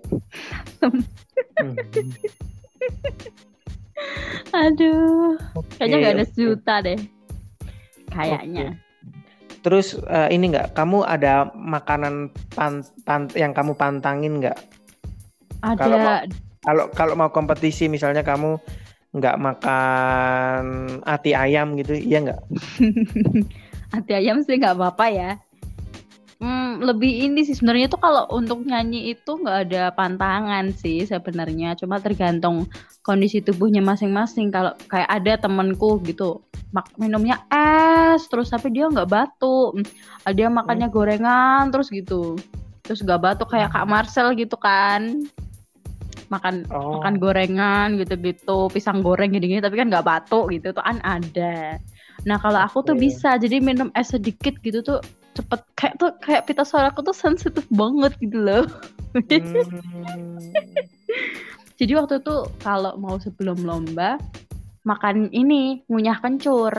hmm. 0.82 1.02
Aduh, 4.54 5.34
kayaknya 5.76 5.96
nggak 5.98 6.14
ada 6.14 6.26
sejuta 6.30 6.74
deh. 6.82 6.98
Kayaknya. 8.08 8.72
Okay. 8.72 8.87
Terus 9.62 9.98
uh, 10.06 10.30
ini 10.30 10.54
nggak, 10.54 10.74
kamu 10.76 11.02
ada 11.02 11.50
makanan 11.54 12.30
pan, 12.54 12.86
pan, 13.02 13.26
yang 13.34 13.50
kamu 13.50 13.74
pantangin 13.74 14.38
nggak? 14.38 14.58
Ada. 15.62 15.80
Kalau 15.82 15.98
mau, 15.98 16.16
kalau 16.62 16.84
kalau 16.94 17.14
mau 17.18 17.30
kompetisi 17.34 17.90
misalnya 17.90 18.22
kamu 18.22 18.58
nggak 19.16 19.36
makan 19.40 20.64
ati 21.02 21.32
ayam 21.34 21.74
gitu, 21.80 21.96
iya 21.96 22.22
nggak? 22.22 22.40
ati 23.96 24.12
ayam 24.14 24.44
sih 24.44 24.60
nggak 24.60 24.76
apa-apa 24.76 25.06
ya. 25.10 25.30
Hmm, 26.38 26.78
lebih 26.78 27.26
ini 27.26 27.42
sih 27.42 27.58
sebenarnya 27.58 27.90
tuh 27.90 27.98
kalau 27.98 28.30
untuk 28.30 28.62
nyanyi 28.62 29.10
itu 29.10 29.42
nggak 29.42 29.58
ada 29.66 29.90
pantangan 29.90 30.70
sih 30.70 31.02
sebenarnya, 31.02 31.74
cuma 31.74 31.98
tergantung 31.98 32.70
kondisi 33.02 33.42
tubuhnya 33.42 33.82
masing-masing. 33.82 34.54
Kalau 34.54 34.78
kayak 34.86 35.10
ada 35.10 35.34
temenku 35.34 35.98
gitu, 36.06 36.38
mak 36.70 36.94
minumnya 36.94 37.42
es 37.50 38.22
terus 38.30 38.54
tapi 38.54 38.70
dia 38.70 38.86
nggak 38.86 39.10
batuk, 39.10 39.82
ada 40.22 40.38
yang 40.38 40.54
makannya 40.54 40.86
hmm. 40.86 40.94
gorengan 40.94 41.62
terus 41.74 41.90
gitu, 41.90 42.38
terus 42.86 43.02
nggak 43.02 43.18
batuk 43.18 43.50
kayak 43.50 43.74
Kak 43.74 43.90
Marcel 43.90 44.30
gitu 44.38 44.54
kan, 44.54 45.26
makan 46.30 46.70
oh. 46.70 47.02
makan 47.02 47.18
gorengan 47.18 47.98
gitu-gitu, 47.98 48.70
pisang 48.70 49.02
goreng 49.02 49.34
gini-gini 49.34 49.58
tapi 49.58 49.74
kan 49.74 49.90
nggak 49.90 50.06
batuk 50.06 50.54
gitu 50.54 50.70
tuh 50.70 50.86
kan 50.86 51.02
ada. 51.02 51.82
Nah 52.30 52.38
kalau 52.38 52.62
aku 52.62 52.86
tuh 52.86 52.94
bisa 52.94 53.42
jadi 53.42 53.58
minum 53.58 53.90
es 53.98 54.14
sedikit 54.14 54.54
gitu 54.62 54.86
tuh 54.86 55.02
cepet 55.38 55.60
kayak 55.78 55.94
tuh 56.02 56.10
kayak 56.18 56.42
pita 56.50 56.66
suara 56.66 56.90
aku 56.90 57.06
tuh 57.06 57.14
sensitif 57.14 57.62
banget 57.70 58.12
gitu 58.18 58.38
loh 58.42 58.66
hmm. 59.14 60.42
jadi 61.78 61.92
waktu 61.94 62.18
itu 62.18 62.36
kalau 62.58 62.98
mau 62.98 63.16
sebelum 63.22 63.62
lomba 63.62 64.18
makan 64.82 65.30
ini 65.30 65.86
ngunyah 65.86 66.18
kencur 66.18 66.74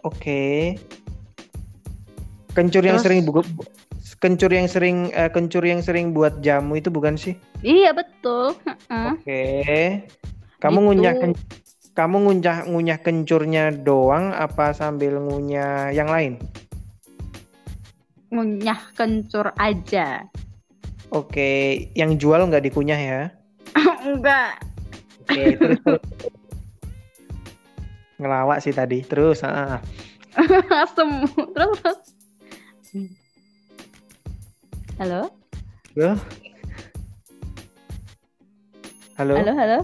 oke 0.00 0.16
okay. 0.16 0.80
kencur 2.56 2.80
Terus, 2.80 2.90
yang 2.90 2.98
sering 3.04 3.20
buku 3.28 3.44
kencur 4.16 4.48
yang 4.48 4.64
sering 4.64 5.12
uh, 5.12 5.28
kencur 5.28 5.60
yang 5.60 5.84
sering 5.84 6.16
buat 6.16 6.40
jamu 6.40 6.80
itu 6.80 6.88
bukan 6.88 7.20
sih 7.20 7.36
iya 7.60 7.92
betul 7.92 8.56
oke 8.56 9.20
okay. 9.20 10.08
kamu 10.64 10.78
gitu. 10.80 10.86
ngunyah 10.88 11.14
kencur 11.20 11.44
kamu 11.96 12.16
ngunyah 12.28 12.58
ngunyah 12.68 12.98
kencurnya 13.00 13.64
doang 13.72 14.32
apa 14.36 14.76
sambil 14.76 15.16
ngunyah 15.16 15.92
yang 15.96 16.12
lain 16.12 16.36
ngunyah 18.30 18.80
kencur 18.96 19.54
aja. 19.56 20.26
Oke, 21.14 21.86
yang 21.94 22.18
jual 22.18 22.42
nggak 22.50 22.66
dikunyah 22.66 22.98
ya? 22.98 23.22
Enggak. 24.08 24.58
Oke, 25.26 25.42
terus, 25.54 25.78
terus. 25.82 26.02
Ngelawak 28.18 28.58
sih 28.64 28.74
tadi. 28.74 29.06
Terus, 29.06 29.46
ah. 29.46 29.78
Asem. 30.82 31.26
Terus, 31.54 31.78
terus. 31.82 32.00
Halo? 34.96 35.28
Halo? 35.94 36.10
Halo? 39.16 39.34
Halo, 39.36 39.52
halo? 39.54 39.78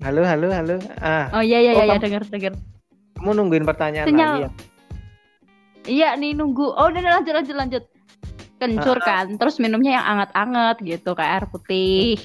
Halo, 0.00 0.22
halo, 0.24 0.48
halo. 0.48 0.76
Ah. 0.96 1.28
Oh 1.36 1.44
iya 1.44 1.60
iya 1.60 1.76
oh, 1.76 1.84
iya, 1.84 2.00
dengar 2.00 2.24
dengar. 2.24 2.56
Kamu 3.20 3.36
nungguin 3.36 3.68
pertanyaan 3.68 4.08
Sinyal. 4.08 4.32
lagi 4.32 4.44
ya? 4.48 4.50
Iya 5.88 6.16
nih 6.16 6.36
nunggu. 6.36 6.76
Oh 6.76 6.92
udah 6.92 7.00
lanjut 7.00 7.34
lanjut 7.36 7.56
lanjut. 7.56 7.84
Kencur 8.60 8.98
uh, 9.00 9.04
kan. 9.04 9.26
Terus 9.40 9.56
minumnya 9.56 10.00
yang 10.00 10.06
anget-anget 10.16 10.76
gitu 10.84 11.10
kayak 11.16 11.32
air 11.40 11.46
putih. 11.48 12.20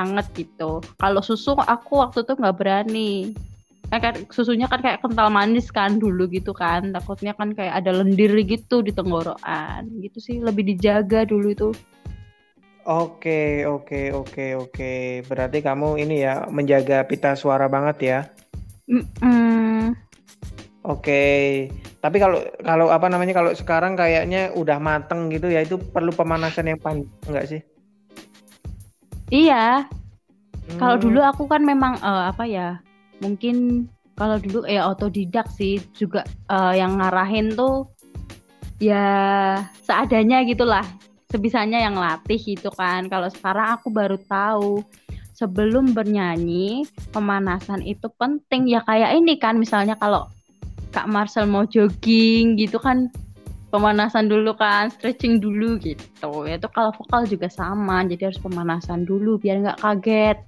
Anget 0.00 0.26
gitu. 0.32 0.80
Kalau 0.96 1.20
susu 1.20 1.52
aku 1.58 2.00
waktu 2.00 2.24
itu 2.24 2.32
nggak 2.32 2.56
berani. 2.56 3.36
Kan, 3.92 4.00
kan 4.00 4.14
susunya 4.32 4.64
kan 4.72 4.80
kayak 4.80 5.04
kental 5.04 5.28
manis 5.28 5.68
kan 5.68 6.00
dulu 6.00 6.24
gitu 6.32 6.56
kan. 6.56 6.96
Takutnya 6.96 7.36
kan 7.36 7.52
kayak 7.52 7.84
ada 7.84 7.92
lendir 7.92 8.32
gitu 8.48 8.80
di 8.80 8.96
tenggorokan. 8.96 9.92
Gitu 10.00 10.18
sih 10.22 10.36
lebih 10.40 10.64
dijaga 10.64 11.28
dulu 11.28 11.52
itu. 11.52 11.70
Oke, 12.82 13.62
oke, 13.62 14.10
oke, 14.10 14.46
oke. 14.58 14.92
Berarti 15.30 15.62
kamu 15.62 16.02
ini 16.02 16.26
ya 16.26 16.50
menjaga 16.50 17.06
pita 17.06 17.38
suara 17.38 17.70
banget 17.70 17.96
ya? 18.02 18.20
Mm 18.90 19.06
-mm. 19.22 19.71
Oke. 20.82 21.70
Tapi 22.02 22.16
kalau 22.18 22.42
kalau 22.58 22.90
apa 22.90 23.06
namanya 23.06 23.38
kalau 23.38 23.54
sekarang 23.54 23.94
kayaknya 23.94 24.50
udah 24.58 24.82
mateng 24.82 25.30
gitu 25.30 25.46
ya 25.46 25.62
itu 25.62 25.78
perlu 25.78 26.10
pemanasan 26.10 26.74
yang 26.74 26.80
panjang 26.82 27.06
enggak 27.30 27.46
sih? 27.46 27.60
Iya. 29.30 29.86
Hmm. 29.86 30.78
Kalau 30.82 30.96
dulu 30.98 31.22
aku 31.22 31.46
kan 31.46 31.62
memang 31.62 32.02
uh, 32.02 32.34
apa 32.34 32.50
ya? 32.50 32.82
Mungkin 33.22 33.86
kalau 34.18 34.42
dulu 34.42 34.66
ya 34.66 34.90
otodidak 34.90 35.46
sih 35.54 35.78
juga 35.94 36.26
uh, 36.50 36.74
yang 36.74 36.98
ngarahin 36.98 37.54
tuh 37.54 37.86
ya 38.82 39.06
seadanya 39.86 40.42
gitulah. 40.42 40.82
Sebisanya 41.30 41.78
yang 41.78 41.94
latih 41.94 42.42
gitu 42.42 42.74
kan. 42.74 43.06
Kalau 43.06 43.30
sekarang 43.30 43.78
aku 43.78 43.88
baru 43.88 44.18
tahu 44.26 44.82
sebelum 45.32 45.94
bernyanyi 45.94 46.84
pemanasan 47.14 47.86
itu 47.86 48.10
penting 48.18 48.66
ya 48.68 48.84
kayak 48.84 49.16
ini 49.16 49.38
kan 49.40 49.56
misalnya 49.56 49.96
kalau 49.96 50.28
Kak 50.92 51.08
Marcel 51.08 51.48
mau 51.48 51.64
jogging 51.64 52.60
gitu 52.60 52.76
kan 52.76 53.08
pemanasan 53.72 54.28
dulu 54.28 54.52
kan, 54.52 54.92
stretching 54.92 55.40
dulu 55.40 55.80
gitu. 55.80 56.44
Ya 56.44 56.60
itu 56.60 56.68
kalau 56.68 56.92
vokal 56.92 57.24
juga 57.24 57.48
sama, 57.48 58.04
jadi 58.04 58.28
harus 58.28 58.38
pemanasan 58.38 59.08
dulu 59.08 59.40
biar 59.40 59.64
nggak 59.64 59.80
kaget. 59.80 60.38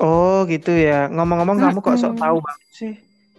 Oh 0.00 0.48
gitu 0.48 0.72
ya. 0.72 1.12
Ngomong-ngomong 1.12 1.60
hmm, 1.60 1.64
kamu 1.68 1.78
kok 1.84 1.96
sok 2.00 2.16
tahu 2.16 2.40
banget 2.40 2.68
sih? 2.72 2.94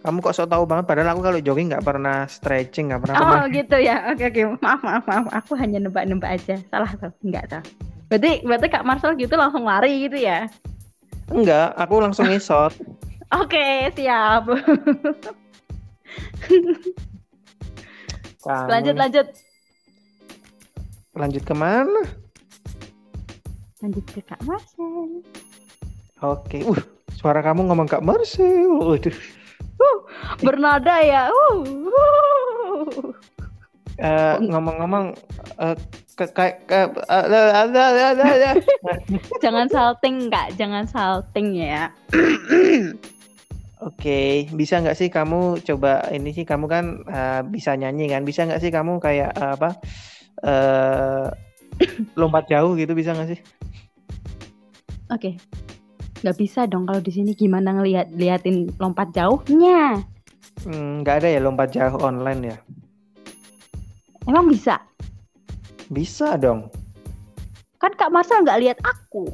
Kamu 0.06 0.22
kok 0.22 0.34
sok 0.38 0.48
tahu 0.48 0.64
banget 0.64 0.84
padahal 0.86 1.10
aku 1.18 1.20
kalau 1.26 1.40
jogging 1.42 1.74
nggak 1.74 1.84
pernah 1.84 2.24
stretching, 2.30 2.94
nggak 2.94 3.02
pernah. 3.02 3.14
Oh 3.18 3.26
pernah. 3.26 3.50
gitu 3.50 3.76
ya. 3.82 3.96
Oke 4.14 4.24
oke. 4.30 4.40
Maaf 4.62 4.80
maaf 4.86 5.04
maaf. 5.10 5.26
Aku 5.42 5.58
hanya 5.58 5.82
nebak-nebak 5.82 6.38
aja. 6.38 6.56
Salah 6.70 6.94
tuh. 6.94 7.10
Enggak 7.26 7.50
tuh. 7.50 7.62
Berarti 8.06 8.46
berarti 8.46 8.66
Kak 8.70 8.86
Marcel 8.86 9.18
gitu 9.18 9.34
langsung 9.34 9.66
lari 9.66 10.06
gitu 10.06 10.22
ya? 10.22 10.46
Enggak, 11.34 11.74
aku 11.74 11.98
langsung 11.98 12.30
ngisot. 12.30 12.78
Oke, 13.42 13.90
siap. 13.96 14.46
Kamu... 18.44 18.68
Lanjut 18.68 18.96
lanjut. 19.00 19.26
Lanjut 21.16 21.42
ke 21.48 21.54
mana? 21.56 22.02
Lanjut 23.80 24.04
ke 24.10 24.20
Kak 24.20 24.40
Marcel. 24.44 25.24
Oke, 26.20 26.60
uh, 26.64 26.82
suara 27.16 27.40
kamu 27.40 27.72
ngomong 27.72 27.88
Kak 27.88 28.04
Marcel. 28.04 28.80
Waduh. 28.80 29.16
Uh, 29.80 29.98
bernada 30.44 31.00
ya. 31.00 31.32
Uh. 31.32 31.64
Uh, 33.94 34.36
ngomong-ngomong 34.42 35.14
uh, 35.62 35.78
kayak 36.14 36.62
jangan 39.42 39.66
salting 39.66 40.30
kak 40.30 40.54
jangan 40.54 40.86
salting 40.86 41.58
ya 41.58 41.90
Oke, 43.82 44.46
bisa 44.54 44.78
nggak 44.78 44.94
sih 44.94 45.10
kamu 45.10 45.58
coba 45.66 46.06
ini 46.14 46.30
sih 46.30 46.46
kamu 46.46 46.66
kan 46.70 46.84
uh, 47.10 47.42
bisa 47.42 47.74
nyanyi 47.74 48.06
kan? 48.06 48.22
Bisa 48.22 48.46
nggak 48.46 48.62
sih 48.62 48.70
kamu 48.70 49.02
kayak 49.02 49.34
uh, 49.34 49.58
apa 49.58 49.70
uh, 50.46 51.26
lompat 52.20 52.46
jauh 52.46 52.78
gitu 52.78 52.94
bisa 52.94 53.10
nggak 53.10 53.34
sih? 53.34 53.40
Oke, 55.10 55.36
nggak 56.22 56.38
bisa 56.38 56.70
dong 56.70 56.86
kalau 56.86 57.02
di 57.02 57.10
sini 57.10 57.34
gimana 57.34 57.74
ngelihat 57.74 58.14
liatin 58.14 58.70
lompat 58.78 59.10
jauhnya? 59.10 60.00
Hmm, 60.62 61.02
nggak 61.02 61.14
hmm, 61.18 61.20
ada 61.26 61.28
ya 61.34 61.40
lompat 61.42 61.68
jauh 61.74 61.98
online 61.98 62.40
ya? 62.54 62.56
Emang 64.24 64.48
bisa? 64.48 64.80
Bisa 65.92 66.38
dong. 66.40 66.72
Kan 67.76 67.92
Kak 68.00 68.08
Marcel 68.08 68.40
nggak 68.40 68.60
lihat 68.64 68.78
aku. 68.80 69.28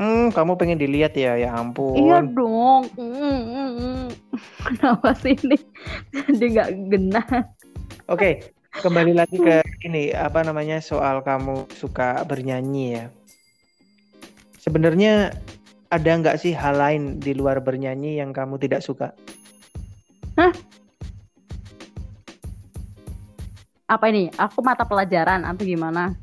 Hmm, 0.00 0.32
kamu 0.32 0.56
pengen 0.56 0.80
dilihat 0.80 1.12
ya? 1.12 1.36
Ya 1.36 1.52
ampun. 1.52 1.92
Iya 1.92 2.24
dong. 2.24 2.88
Mm, 2.96 3.12
mm, 3.12 3.70
mm. 3.76 4.04
Kenapa 4.72 5.12
sih 5.12 5.36
ini 5.36 5.60
jadi 6.40 6.46
nggak 6.56 6.70
genah? 6.88 7.28
Oke, 8.08 8.48
kembali 8.80 9.12
lagi 9.12 9.36
ke 9.36 9.60
ini 9.84 10.16
apa 10.16 10.40
namanya 10.40 10.80
soal 10.80 11.20
kamu 11.20 11.68
suka 11.76 12.24
bernyanyi 12.24 12.96
ya. 12.96 13.04
Sebenarnya 14.56 15.36
ada 15.92 16.10
nggak 16.16 16.40
sih 16.40 16.56
hal 16.56 16.80
lain 16.80 17.20
di 17.20 17.36
luar 17.36 17.60
bernyanyi 17.60 18.24
yang 18.24 18.32
kamu 18.32 18.56
tidak 18.56 18.80
suka? 18.80 19.12
Apa 23.84 24.08
ini? 24.08 24.32
Aku 24.40 24.64
mata 24.64 24.88
pelajaran 24.88 25.44
atau 25.44 25.60
gimana? 25.60 26.16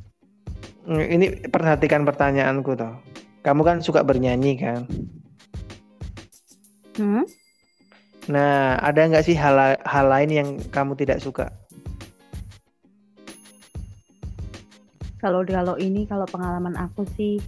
Hmm, 0.87 1.03
Ini 1.03 1.51
perhatikan 1.51 2.07
pertanyaanku 2.07 2.73
toh. 2.73 3.06
Kamu 3.47 3.63
kan 3.63 3.79
suka 3.79 4.03
bernyanyi 4.03 4.59
kan? 4.59 4.83
Hmm? 6.99 7.23
Nah, 8.27 8.75
ada 8.83 9.07
nggak 9.07 9.23
sih 9.23 9.39
hal 9.39 9.79
hal 9.87 10.05
lain 10.11 10.29
yang 10.35 10.49
kamu 10.67 10.99
tidak 10.99 11.23
suka? 11.23 11.47
Kalau 15.23 15.47
kalau 15.47 15.79
ini 15.79 16.03
kalau 16.03 16.27
pengalaman 16.27 16.75
aku 16.75 17.07
sih 17.15 17.39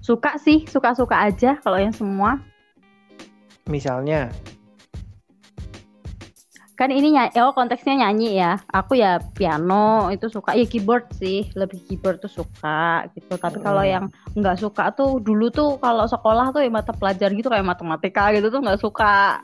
suka 0.00 0.40
sih 0.40 0.64
suka-suka 0.64 1.28
aja 1.28 1.60
kalau 1.60 1.76
yang 1.76 1.92
semua 1.92 2.40
Misalnya, 3.68 4.32
kan 6.78 6.94
ini 6.94 7.10
nyanyi 7.10 7.34
oh 7.42 7.50
konteksnya 7.50 8.06
nyanyi 8.06 8.38
ya. 8.38 8.62
Aku 8.70 8.94
ya 8.94 9.18
piano 9.34 10.14
itu 10.14 10.30
suka. 10.30 10.54
Ya 10.54 10.62
keyboard 10.62 11.10
sih. 11.18 11.50
Lebih 11.58 11.82
keyboard 11.90 12.22
tuh 12.22 12.30
suka 12.30 13.10
gitu. 13.18 13.34
Tapi 13.34 13.58
kalau 13.58 13.82
Hmm. 13.82 13.90
yang 13.90 14.04
nggak 14.38 14.62
suka 14.62 14.94
tuh 14.94 15.18
dulu 15.18 15.50
tuh 15.50 15.74
kalau 15.82 16.06
sekolah 16.06 16.54
tuh 16.54 16.62
ya 16.62 16.70
mata 16.70 16.94
pelajaran 16.94 17.34
gitu 17.34 17.50
kayak 17.50 17.66
matematika 17.66 18.30
gitu 18.30 18.46
tuh 18.46 18.62
nggak 18.62 18.78
suka. 18.78 19.42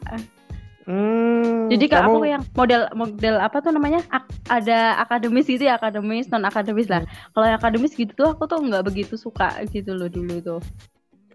Hmm, 0.85 1.73
jadi 1.73 1.97
kamu 1.97 2.13
aku 2.13 2.29
yang 2.29 2.45
model 2.53 2.93
model 2.93 3.41
apa 3.41 3.57
tuh 3.65 3.73
namanya? 3.73 4.05
Ak- 4.13 4.29
ada 4.53 5.01
akademis 5.01 5.49
gitu 5.49 5.65
ya 5.65 5.81
akademis 5.81 6.29
non 6.29 6.45
akademis 6.45 6.93
lah 6.93 7.01
kalau 7.33 7.49
yang 7.49 7.57
akademis 7.57 7.97
gitu 7.97 8.13
tuh 8.13 8.37
aku 8.37 8.45
tuh 8.45 8.61
nggak 8.61 8.85
begitu 8.85 9.17
suka 9.17 9.65
gitu 9.73 9.97
loh 9.97 10.13
dulu 10.13 10.45
tuh 10.45 10.61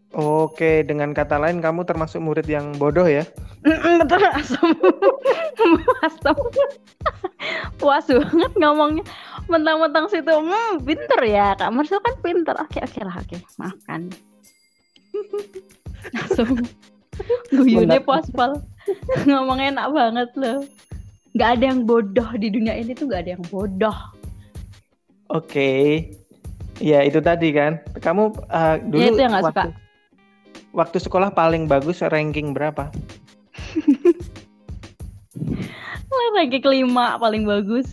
Oke, 0.10 0.82
dengan 0.82 1.14
kata 1.14 1.38
lain 1.38 1.62
kamu 1.62 1.86
termasuk 1.86 2.18
murid 2.18 2.50
yang 2.50 2.74
bodoh 2.82 3.06
ya? 3.06 3.22
Betul 3.62 4.26
asam 4.34 4.74
asam 6.02 6.38
puas 7.78 8.10
banget 8.10 8.54
ngomongnya. 8.58 9.06
Mentang-mentang 9.46 10.10
situ 10.10 10.34
hmm 10.34 10.82
pinter 10.82 11.22
ya 11.30 11.54
kak 11.54 11.70
Marcel 11.70 12.02
kan 12.02 12.18
pinter. 12.26 12.58
Oke 12.58 12.82
oke 12.82 13.00
lah 13.06 13.16
oke. 13.22 13.38
Maafkan. 13.62 14.10
Asam 16.26 16.58
guyune 17.54 18.02
puas 18.02 18.26
pal 18.34 18.58
ngomongnya 19.30 19.78
enak 19.78 19.88
banget 19.94 20.30
loh. 20.42 20.60
Nggak 21.38 21.50
ada 21.54 21.64
yang 21.70 21.82
bodoh 21.86 22.30
di 22.34 22.50
dunia 22.50 22.74
ini 22.74 22.98
tuh 22.98 23.06
nggak 23.14 23.22
ada 23.30 23.32
yang 23.38 23.46
bodoh. 23.54 23.98
Oke, 25.30 26.10
ya 26.82 27.06
itu 27.06 27.22
tadi 27.22 27.54
kan. 27.54 27.78
Kamu 28.02 28.34
uh, 28.50 28.82
dulu 28.82 28.98
Ya, 28.98 29.08
itu 29.14 29.22
yang 29.22 29.34
nggak 29.38 29.46
waktu, 29.54 29.70
waktu 30.76 30.98
sekolah 31.02 31.34
paling 31.34 31.66
bagus 31.66 32.02
ranking 32.06 32.54
berapa? 32.54 32.90
ranking 36.40 36.64
kelima 36.64 37.20
paling 37.20 37.44
bagus 37.44 37.92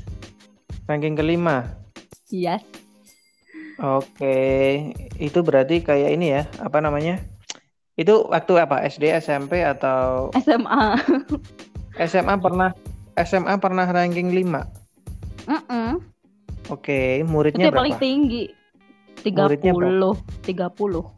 Ranking 0.87 1.19
kelima. 1.19 1.67
yes 2.31 2.63
Oke, 3.77 4.39
itu 5.21 5.39
berarti 5.45 5.85
kayak 5.85 6.17
ini 6.17 6.33
ya, 6.33 6.49
apa 6.65 6.81
namanya? 6.81 7.21
Itu 7.93 8.25
waktu 8.33 8.57
apa? 8.57 8.81
SD, 8.89 9.13
SMP 9.21 9.61
atau 9.61 10.33
SMA 10.33 10.97
SMA 12.09 12.41
pernah 12.41 12.73
SMA 13.21 13.61
pernah 13.61 13.85
ranking 13.85 14.33
5. 14.33 14.49
Mm-mm. 15.45 16.01
Oke, 16.73 17.21
itu 17.21 17.29
muridnya 17.29 17.69
paling 17.69 18.01
berapa? 18.01 18.05
tinggi 18.05 18.45
Muridnya 19.29 19.73
30 19.77 20.49
30 20.49 21.16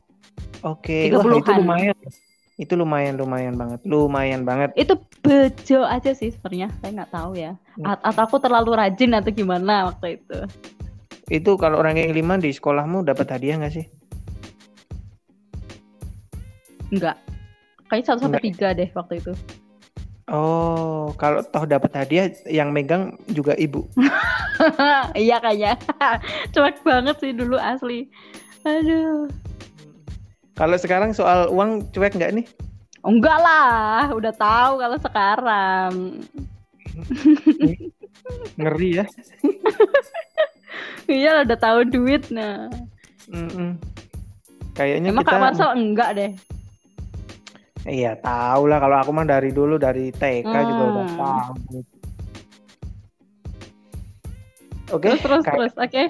Oke, 0.62 1.10
wah 1.10 1.22
itu 1.22 1.38
30-an. 1.46 1.58
lumayan. 1.60 1.96
Itu 2.58 2.74
lumayan 2.74 3.14
lumayan 3.14 3.54
banget. 3.54 3.78
Lumayan 3.86 4.42
banget. 4.42 4.70
itu 4.74 4.94
bejo 5.22 5.86
aja 5.86 6.10
sih 6.10 6.30
sebenarnya 6.30 6.68
saya 6.78 6.90
nggak 6.98 7.12
tahu 7.12 7.32
ya 7.34 7.52
A- 7.80 8.02
atau 8.02 8.22
aku 8.24 8.36
terlalu 8.38 8.74
rajin 8.74 9.14
atau 9.14 9.30
gimana 9.30 9.86
waktu 9.86 10.18
itu 10.18 10.38
Itu 11.28 11.54
kalau 11.54 11.78
ranking 11.78 12.10
5 12.10 12.34
di 12.36 12.50
sekolahmu 12.50 13.04
dapat 13.04 13.26
hadiah 13.28 13.60
nggak 13.60 13.74
sih? 13.74 13.86
enggak 16.88 17.16
kayaknya 17.86 18.06
satu 18.08 18.20
sampai 18.24 18.40
tiga 18.42 18.72
deh 18.72 18.88
waktu 18.92 19.20
itu 19.20 19.32
Oh, 20.28 21.08
kalau 21.16 21.40
toh 21.40 21.64
dapat 21.64 21.88
hadiah 21.96 22.28
yang 22.44 22.68
megang 22.68 23.16
juga 23.32 23.56
ibu. 23.56 23.88
iya 25.16 25.40
kayaknya 25.40 25.72
cuek 26.52 26.84
banget 26.84 27.16
sih 27.16 27.32
dulu 27.32 27.56
asli 27.56 28.12
aduh 28.60 29.24
Kalau 30.58 30.74
sekarang 30.74 31.14
soal 31.14 31.46
uang 31.48 31.86
cuek 31.88 32.12
nggak 32.12 32.34
nih? 32.34 32.46
enggak 32.98 33.38
lah 33.38 34.10
udah 34.10 34.34
tahu 34.34 34.72
kalau 34.76 34.98
sekarang 34.98 35.92
Ngeri 38.58 38.90
ya. 38.92 39.06
iya 41.08 41.40
udah 41.40 41.56
tahu 41.56 41.86
duit 41.86 42.26
nah 42.28 42.66
Mm-mm. 43.30 43.78
Kayaknya 44.74 45.08
emang 45.08 45.22
kita 45.22 45.30
kak 45.30 45.40
Marcel 45.40 45.70
enggak 45.72 46.10
deh 46.12 46.32
Iya, 47.86 48.18
tahu 48.18 48.66
lah 48.66 48.82
kalau 48.82 48.96
aku 48.98 49.10
mah 49.14 49.24
dari 49.24 49.48
dulu 49.48 49.78
dari 49.78 50.10
TK 50.10 50.44
juga 50.66 50.82
udah 50.90 51.06
Hmm. 51.06 51.16
tahu. 51.16 51.54
Oke, 54.90 55.08
terus 55.08 55.20
terus 55.22 55.42
kayak- 55.42 55.56
terus 55.56 55.72
oke 55.78 56.02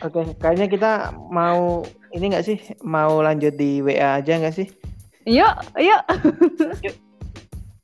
oke, 0.00 0.20
kayaknya 0.38 0.66
kita 0.66 0.92
mau 1.26 1.84
ini 2.14 2.30
nggak 2.30 2.46
sih? 2.46 2.58
Mau 2.80 3.18
lanjut 3.20 3.54
di 3.54 3.82
WA 3.82 4.22
aja 4.22 4.38
nggak 4.38 4.54
sih? 4.54 4.68
yuk 5.24 5.56
yuk 5.80 6.04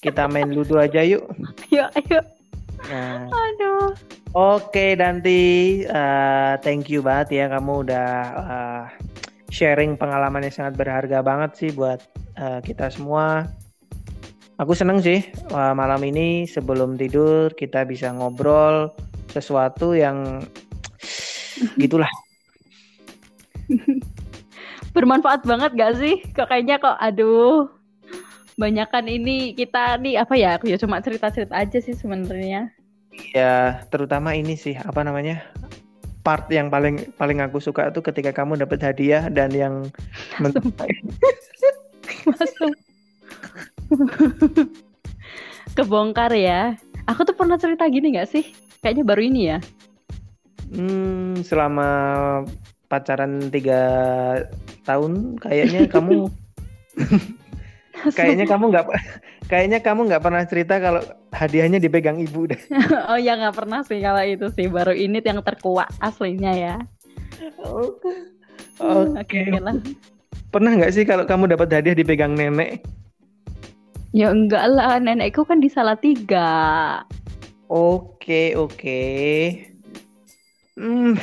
Kita 0.04 0.28
main 0.28 0.52
ludo 0.52 0.76
aja 0.76 1.00
yuk. 1.00 1.24
yuk 1.72 1.88
yuk 2.08 2.24
Nah, 2.88 3.28
aduh 3.28 3.92
oke 4.32 4.96
Danti, 4.96 5.84
Eh, 5.84 6.52
thank 6.64 6.88
you 6.88 7.04
banget 7.04 7.28
ya 7.36 7.44
kamu 7.52 7.84
udah 7.84 8.08
eh, 8.40 8.82
sharing 9.48 10.00
pengalaman 10.00 10.48
yang 10.48 10.54
sangat 10.54 10.80
berharga 10.80 11.20
banget 11.20 11.50
sih 11.56 11.70
buat 11.72 12.00
eh, 12.36 12.60
kita 12.64 12.88
semua. 12.88 13.44
Aku 14.56 14.72
seneng 14.72 15.00
sih 15.00 15.20
eh, 15.28 15.72
malam 15.76 16.00
ini 16.00 16.44
sebelum 16.44 16.96
tidur 16.96 17.52
kita 17.52 17.84
bisa 17.84 18.12
ngobrol 18.12 18.92
sesuatu 19.28 19.92
yang 19.92 20.40
gitulah. 21.82 22.08
bermanfaat 25.00 25.48
banget 25.48 25.72
gak 25.80 25.96
sih? 25.96 26.20
Kok 26.36 26.52
kayaknya 26.52 26.76
kok 26.76 27.00
aduh 27.00 27.72
banyakan 28.60 29.08
ini 29.08 29.56
kita 29.56 29.96
nih 29.96 30.20
apa 30.20 30.36
ya? 30.36 30.60
Aku 30.60 30.68
ya 30.68 30.76
cuma 30.76 31.00
cerita-cerita 31.00 31.56
aja 31.56 31.80
sih 31.80 31.96
sebenarnya. 31.96 32.68
Ya, 33.32 33.80
terutama 33.88 34.36
ini 34.36 34.60
sih 34.60 34.76
apa 34.76 35.00
namanya? 35.00 35.40
Part 36.20 36.52
yang 36.52 36.68
paling 36.68 37.16
paling 37.16 37.40
aku 37.40 37.56
suka 37.64 37.88
tuh 37.88 38.04
ketika 38.04 38.36
kamu 38.36 38.60
dapat 38.60 38.84
hadiah 38.84 39.32
dan 39.32 39.48
yang 39.56 39.88
Masuk. 42.28 42.76
Kebongkar 45.76 46.36
ya. 46.36 46.76
Aku 47.08 47.24
tuh 47.24 47.32
pernah 47.32 47.56
cerita 47.56 47.88
gini 47.88 48.12
gak 48.12 48.28
sih? 48.28 48.44
Kayaknya 48.84 49.04
baru 49.08 49.22
ini 49.24 49.40
ya. 49.48 49.58
Hmm, 50.70 51.40
selama 51.40 51.88
pacaran 52.90 53.54
tiga 53.54 53.80
tahun, 54.82 55.38
kayaknya 55.38 55.86
kamu, 55.94 56.26
kayaknya 58.18 58.44
kamu 58.50 58.64
nggak, 58.74 58.84
kayaknya 59.46 59.78
kamu 59.78 60.10
nggak 60.10 60.22
pernah 60.26 60.42
cerita 60.42 60.82
kalau 60.82 61.02
hadiahnya 61.30 61.78
dipegang 61.78 62.18
ibu 62.18 62.50
deh. 62.50 62.58
oh 63.14 63.16
ya 63.16 63.38
nggak 63.38 63.54
pernah 63.54 63.86
sih 63.86 64.02
kalau 64.02 64.26
itu 64.26 64.50
sih 64.58 64.66
baru 64.66 64.90
ini 64.90 65.22
yang 65.22 65.38
terkuat 65.46 65.86
aslinya 66.02 66.52
ya. 66.52 66.76
Oke. 67.62 68.10
Oke 68.82 69.40
lah. 69.54 69.78
Pernah 70.50 70.74
nggak 70.74 70.92
sih 70.92 71.06
kalau 71.06 71.22
kamu 71.30 71.54
dapat 71.54 71.70
hadiah 71.70 71.94
dipegang 71.94 72.34
nenek? 72.34 72.82
Ya 74.10 74.34
enggak 74.34 74.66
lah, 74.74 74.98
nenekku 74.98 75.46
kan 75.46 75.62
di 75.62 75.70
tiga. 76.02 76.50
Oke, 77.70 78.58
oke. 78.58 79.02
Hmm. 80.74 81.14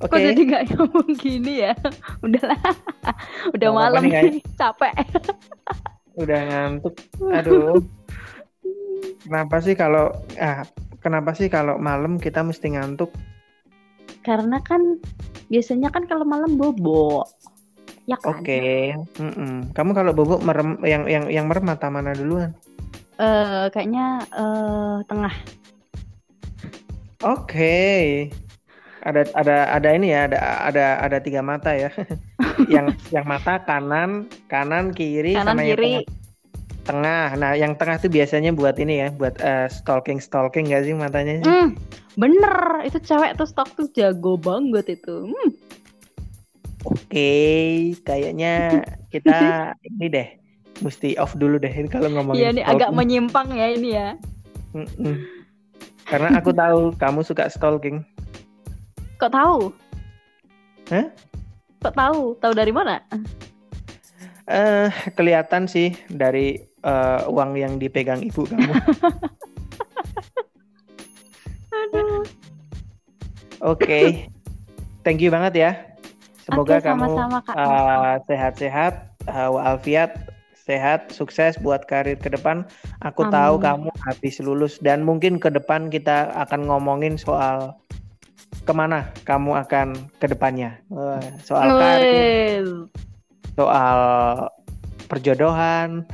Oke. 0.00 0.16
Kok 0.16 0.20
jadi 0.32 0.42
nggak 0.48 0.64
ngomong 0.72 1.10
gini 1.20 1.52
ya? 1.68 1.76
Udahlah, 2.24 2.56
udah 3.54 3.68
malam 3.68 4.02
nih, 4.08 4.12
guys. 4.16 4.36
capek. 4.56 4.94
Udah 6.20 6.40
ngantuk. 6.42 6.94
Aduh. 7.32 7.80
Kenapa 9.24 9.56
sih 9.62 9.72
kalau 9.78 10.12
ah 10.36 10.66
kenapa 11.00 11.32
sih 11.32 11.48
kalau 11.48 11.80
malam 11.80 12.20
kita 12.20 12.44
mesti 12.44 12.76
ngantuk? 12.76 13.08
Karena 14.20 14.60
kan 14.60 15.00
biasanya 15.48 15.88
kan 15.88 16.04
kalau 16.04 16.28
malam 16.28 16.60
bobo. 16.60 17.24
Ya 18.04 18.20
kan? 18.20 18.42
Oke. 18.42 18.92
Mm-mm. 19.16 19.72
Kamu 19.72 19.96
kalau 19.96 20.12
bobo 20.12 20.42
merem 20.44 20.76
yang 20.84 21.08
yang 21.08 21.24
yang 21.30 21.46
merem 21.48 21.64
mata 21.64 21.88
mana 21.88 22.12
duluan? 22.12 22.52
Eh, 23.16 23.70
kayaknya 23.72 24.20
eh, 24.34 24.96
tengah. 25.08 25.34
Oke. 27.24 28.28
Ada 29.00 29.32
ada 29.32 29.56
ada 29.72 29.88
ini 29.96 30.12
ya, 30.12 30.28
ada 30.28 30.38
ada 30.68 30.86
ada 31.00 31.18
tiga 31.24 31.40
mata 31.40 31.72
ya. 31.72 31.88
yang 32.74 32.92
yang 33.08 33.24
mata 33.24 33.56
kanan, 33.64 34.28
kanan, 34.52 34.92
kiri 34.92 35.32
Kanan 35.36 35.56
sama 35.56 35.62
yang 35.64 35.78
kiri. 35.78 35.84
tengah. 35.84 36.04
Tengah. 36.80 37.26
Nah, 37.36 37.52
yang 37.56 37.72
tengah 37.76 37.96
tuh 38.00 38.10
biasanya 38.12 38.52
buat 38.52 38.76
ini 38.76 39.04
ya, 39.04 39.08
buat 39.12 39.40
eh, 39.40 39.68
stalking 39.72 40.20
stalking 40.20 40.68
gak 40.68 40.84
sih 40.84 40.92
matanya 40.96 41.40
sih? 41.40 41.48
Hmm, 41.48 41.68
bener. 42.16 42.84
Itu 42.84 43.00
cewek 43.00 43.36
tuh 43.40 43.48
stok 43.48 43.72
tuh 43.76 43.86
jago 43.96 44.36
banget 44.36 45.00
itu. 45.00 45.28
Hmm. 45.28 45.50
Oke, 46.88 47.92
kayaknya 48.04 48.84
kita 49.12 49.36
ini 49.88 50.06
deh, 50.08 50.28
mesti 50.80 51.16
off 51.20 51.36
dulu 51.36 51.60
deh 51.60 51.72
kalau 51.92 52.08
ngomongin 52.08 52.40
Iya 52.40 52.48
nih 52.56 52.64
agak 52.64 52.90
menyimpang 52.96 53.52
ya 53.52 53.66
ini 53.68 53.88
ya. 53.92 54.08
Mm-mm. 54.72 55.20
Karena 56.08 56.40
aku 56.40 56.50
tahu 56.56 56.96
kamu 56.96 57.20
suka 57.22 57.46
stalking. 57.52 58.02
Kok 59.20 59.28
tahu? 59.28 59.68
Hah? 60.88 61.06
Kok 61.84 61.92
tahu? 61.92 62.20
Tahu 62.40 62.52
dari 62.56 62.72
mana? 62.72 63.04
Eh, 64.48 64.88
kelihatan 65.12 65.68
sih 65.68 65.92
dari 66.08 66.56
eh, 66.64 67.20
uang 67.28 67.52
yang 67.52 67.76
dipegang 67.76 68.24
ibu 68.24 68.48
kamu. 68.48 68.72
Aduh. 71.84 72.24
Oke, 73.60 74.24
thank 75.04 75.20
you 75.20 75.28
banget 75.28 75.52
ya. 75.52 75.70
Semoga 76.48 76.80
Oke, 76.80 76.88
kamu 76.88 77.12
sama-sama, 77.12 77.38
Kak. 77.44 77.54
eh, 77.60 78.14
sehat-sehat, 78.24 78.94
eh, 79.28 79.48
walafiat, 79.52 80.32
sehat, 80.56 81.12
sukses 81.12 81.60
buat 81.60 81.84
karir 81.84 82.16
ke 82.16 82.32
depan. 82.32 82.64
Aku 83.04 83.28
tahu 83.28 83.60
Amin. 83.60 83.84
kamu 83.84 83.90
habis 84.08 84.40
lulus 84.40 84.80
dan 84.80 85.04
mungkin 85.04 85.36
ke 85.36 85.52
depan 85.52 85.92
kita 85.92 86.32
akan 86.40 86.72
ngomongin 86.72 87.20
soal 87.20 87.76
ke 88.64 88.72
mana 88.76 89.10
kamu 89.24 89.56
akan 89.66 89.88
ke 90.20 90.26
depannya. 90.30 90.78
Wah, 90.92 91.20
soal 91.42 91.68
karir, 91.76 92.64
soal 93.56 93.98
perjodohan, 95.10 96.06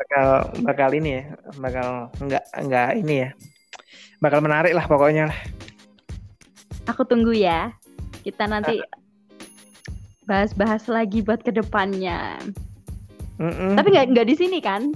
bakal 0.00 0.26
bakal 0.64 0.88
ini 0.96 1.20
ya, 1.20 1.24
bakal 1.60 2.08
nggak 2.22 2.44
nggak 2.64 2.90
ini 2.96 3.14
ya, 3.28 3.30
bakal 4.24 4.40
menarik 4.40 4.72
lah 4.72 4.88
pokoknya 4.88 5.28
lah. 5.28 5.38
Aku 6.88 7.04
tunggu 7.04 7.36
ya. 7.36 7.76
Kita 8.20 8.44
nanti 8.44 8.80
bahas-bahas 10.28 10.84
lagi 10.88 11.24
buat 11.24 11.40
ke 11.44 11.52
depannya. 11.52 12.36
Mm-mm. 13.40 13.76
Tapi 13.76 13.88
nggak 13.92 14.06
nggak 14.12 14.28
di 14.28 14.34
sini 14.36 14.58
kan? 14.60 14.92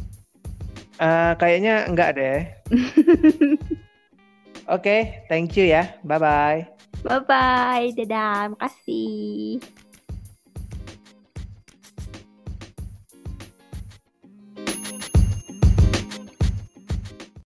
Eh, 1.00 1.32
kayaknya 1.40 1.88
enggak 1.90 2.14
deh. 2.16 2.40
Oke, 4.68 5.26
thank 5.28 5.56
you 5.60 5.68
ya. 5.68 6.00
Bye 6.00 6.20
bye. 6.20 6.60
Bye 7.04 7.22
bye, 7.28 7.88
dadah, 7.92 8.56
makasih. 8.56 9.60